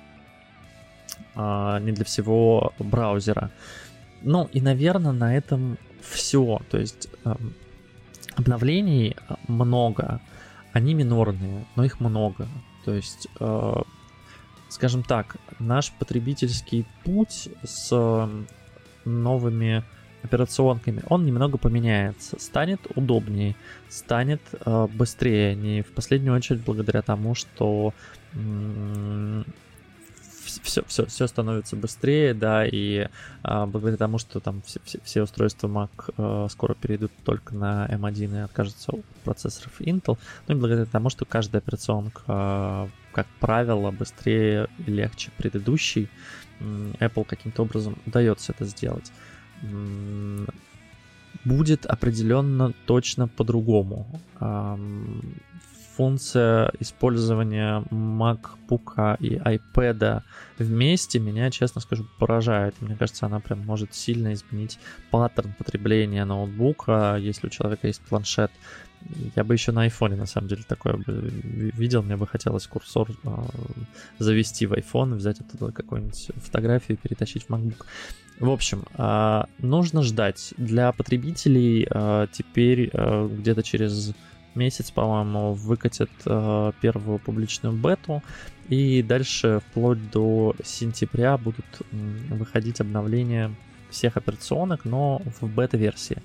э, 1.35 1.79
не 1.81 1.91
для 1.91 2.05
всего 2.05 2.71
браузера. 2.79 3.51
Ну 4.21 4.49
и, 4.53 4.61
наверное, 4.61 5.11
на 5.11 5.35
этом 5.35 5.77
все. 6.01 6.61
То 6.69 6.77
есть 6.77 7.09
э, 7.25 7.35
обновлений 8.35 9.17
много, 9.49 10.21
они 10.71 10.93
минорные, 10.93 11.65
но 11.75 11.83
их 11.83 11.99
много. 11.99 12.47
То 12.85 12.93
есть 12.93 13.27
э, 13.41 13.81
скажем 14.69 15.03
так, 15.03 15.37
наш 15.59 15.91
потребительский 15.91 16.85
путь 17.03 17.49
с 17.63 18.29
новыми 19.05 19.83
операционками, 20.23 21.01
он 21.07 21.25
немного 21.25 21.57
поменяется, 21.57 22.39
станет 22.39 22.81
удобнее, 22.95 23.55
станет 23.89 24.41
э, 24.65 24.87
быстрее, 24.93 25.55
не 25.55 25.81
в 25.81 25.91
последнюю 25.93 26.35
очередь 26.35 26.63
благодаря 26.63 27.01
тому, 27.01 27.33
что 27.35 27.93
все, 30.61 30.83
все, 30.87 31.05
все 31.05 31.27
становится 31.27 31.75
быстрее, 31.75 32.33
да, 32.33 32.65
и 32.65 33.07
а, 33.43 33.65
благодаря 33.65 33.97
тому, 33.97 34.17
что 34.17 34.39
там 34.39 34.61
все, 34.65 34.79
все, 34.83 34.99
все 35.03 35.23
устройства 35.23 35.67
Mac 35.67 36.13
а, 36.17 36.47
скоро 36.49 36.73
перейдут 36.73 37.11
только 37.23 37.55
на 37.55 37.87
M1 37.87 38.35
и 38.35 38.39
откажутся 38.39 38.91
от 38.93 39.05
процессоров 39.23 39.79
Intel, 39.79 40.17
ну 40.47 40.55
и 40.55 40.57
благодаря 40.57 40.85
тому, 40.85 41.09
что 41.09 41.25
каждая 41.25 41.61
операционка, 41.61 42.21
а, 42.27 42.89
как 43.13 43.27
правило, 43.39 43.91
быстрее 43.91 44.67
и 44.85 44.91
легче 44.91 45.31
предыдущей, 45.37 46.09
Apple 46.59 47.25
каким-то 47.25 47.63
образом 47.63 47.97
удается 48.05 48.51
это 48.51 48.65
сделать. 48.65 49.11
Будет 51.45 51.85
определенно 51.85 52.73
точно 52.85 53.27
по-другому 53.27 54.07
функция 55.97 56.71
использования 56.79 57.83
MacBook 57.89 59.17
и 59.19 59.37
iPad 59.37 60.21
вместе 60.59 61.19
меня, 61.19 61.49
честно 61.49 61.81
скажу, 61.81 62.05
поражает. 62.19 62.75
Мне 62.81 62.95
кажется, 62.95 63.25
она 63.25 63.39
прям 63.39 63.65
может 63.65 63.95
сильно 63.95 64.31
изменить 64.33 64.77
паттерн 65.09 65.53
потребления 65.57 66.23
ноутбука, 66.23 67.17
если 67.19 67.47
у 67.47 67.49
человека 67.49 67.87
есть 67.87 68.01
планшет. 68.01 68.51
Я 69.35 69.43
бы 69.43 69.55
еще 69.55 69.71
на 69.71 69.81
айфоне, 69.83 70.15
на 70.15 70.27
самом 70.27 70.49
деле, 70.49 70.63
такое 70.67 70.97
бы 70.97 71.31
видел. 71.77 72.03
Мне 72.03 72.15
бы 72.15 72.27
хотелось 72.27 72.67
курсор 72.67 73.09
э, 73.09 73.29
завести 74.19 74.67
в 74.67 74.73
iPhone, 74.73 75.15
взять 75.15 75.39
оттуда 75.39 75.71
какую-нибудь 75.71 76.29
фотографию 76.35 76.97
и 76.97 77.01
перетащить 77.07 77.45
в 77.45 77.49
MacBook. 77.49 77.85
В 78.39 78.51
общем, 78.51 78.83
нужно 79.57 80.03
ждать. 80.03 80.53
Для 80.57 80.91
потребителей 80.91 81.87
теперь 82.31 82.91
где-то 82.91 83.63
через 83.63 84.13
месяц, 84.57 84.91
по-моему, 84.91 85.53
выкатят 85.53 86.09
э, 86.25 86.71
первую 86.81 87.19
публичную 87.19 87.75
бету, 87.75 88.21
и 88.67 89.01
дальше 89.01 89.61
вплоть 89.69 90.11
до 90.11 90.55
сентября 90.63 91.37
будут 91.37 91.65
выходить 91.91 92.81
обновления 92.81 93.51
всех 93.89 94.17
операционок, 94.17 94.83
но 94.83 95.21
в 95.39 95.47
бета-версии. 95.47 96.21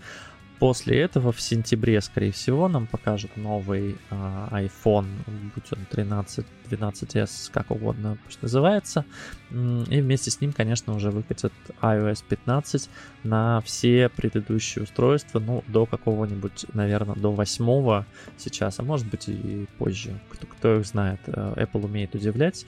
После 0.62 1.00
этого 1.00 1.32
в 1.32 1.40
сентябре, 1.40 2.00
скорее 2.00 2.30
всего, 2.30 2.68
нам 2.68 2.86
покажут 2.86 3.36
новый 3.36 3.96
э, 4.10 4.48
iPhone, 4.52 5.08
будь 5.56 5.72
он 5.72 5.84
13, 5.90 6.46
12s, 6.70 7.50
как 7.52 7.72
угодно 7.72 8.16
пусть 8.24 8.40
называется. 8.42 9.04
И 9.50 10.00
вместе 10.00 10.30
с 10.30 10.40
ним, 10.40 10.52
конечно, 10.52 10.94
уже 10.94 11.10
выкатят 11.10 11.52
iOS 11.80 12.22
15 12.28 12.88
на 13.24 13.60
все 13.62 14.08
предыдущие 14.08 14.84
устройства, 14.84 15.40
ну, 15.40 15.64
до 15.66 15.84
какого-нибудь, 15.84 16.66
наверное, 16.74 17.16
до 17.16 17.32
8 17.32 18.04
сейчас, 18.38 18.78
а 18.78 18.84
может 18.84 19.08
быть 19.08 19.28
и 19.28 19.66
позже. 19.78 20.16
Кто, 20.30 20.46
кто 20.46 20.76
их 20.76 20.86
знает, 20.86 21.18
э, 21.26 21.54
Apple 21.56 21.86
умеет 21.86 22.14
удивлять. 22.14 22.66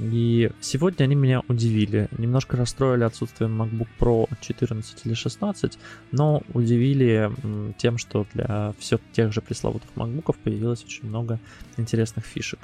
И 0.00 0.50
сегодня 0.60 1.04
они 1.04 1.14
меня 1.14 1.42
удивили. 1.48 2.08
Немножко 2.16 2.56
расстроили 2.56 3.04
отсутствием 3.04 3.60
MacBook 3.60 3.88
Pro 3.98 4.28
14 4.40 5.06
или 5.06 5.14
16, 5.14 5.78
но 6.12 6.42
удивили 6.54 7.30
тем, 7.78 7.98
что 7.98 8.26
для 8.32 8.74
всех 8.78 9.00
тех 9.12 9.32
же 9.32 9.40
пресловутых 9.40 9.90
MacBookов 9.94 10.36
появилось 10.42 10.84
очень 10.84 11.06
много 11.08 11.38
интересных 11.76 12.24
фишек. 12.24 12.60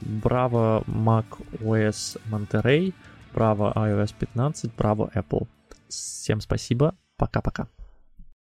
Браво 0.00 0.84
Mac 0.86 1.26
OS 1.60 2.20
Monterey, 2.30 2.92
браво 3.34 3.72
iOS 3.74 4.14
15, 4.18 4.74
браво 4.76 5.10
Apple. 5.14 5.46
Всем 5.88 6.40
спасибо, 6.40 6.94
пока-пока. 7.16 7.68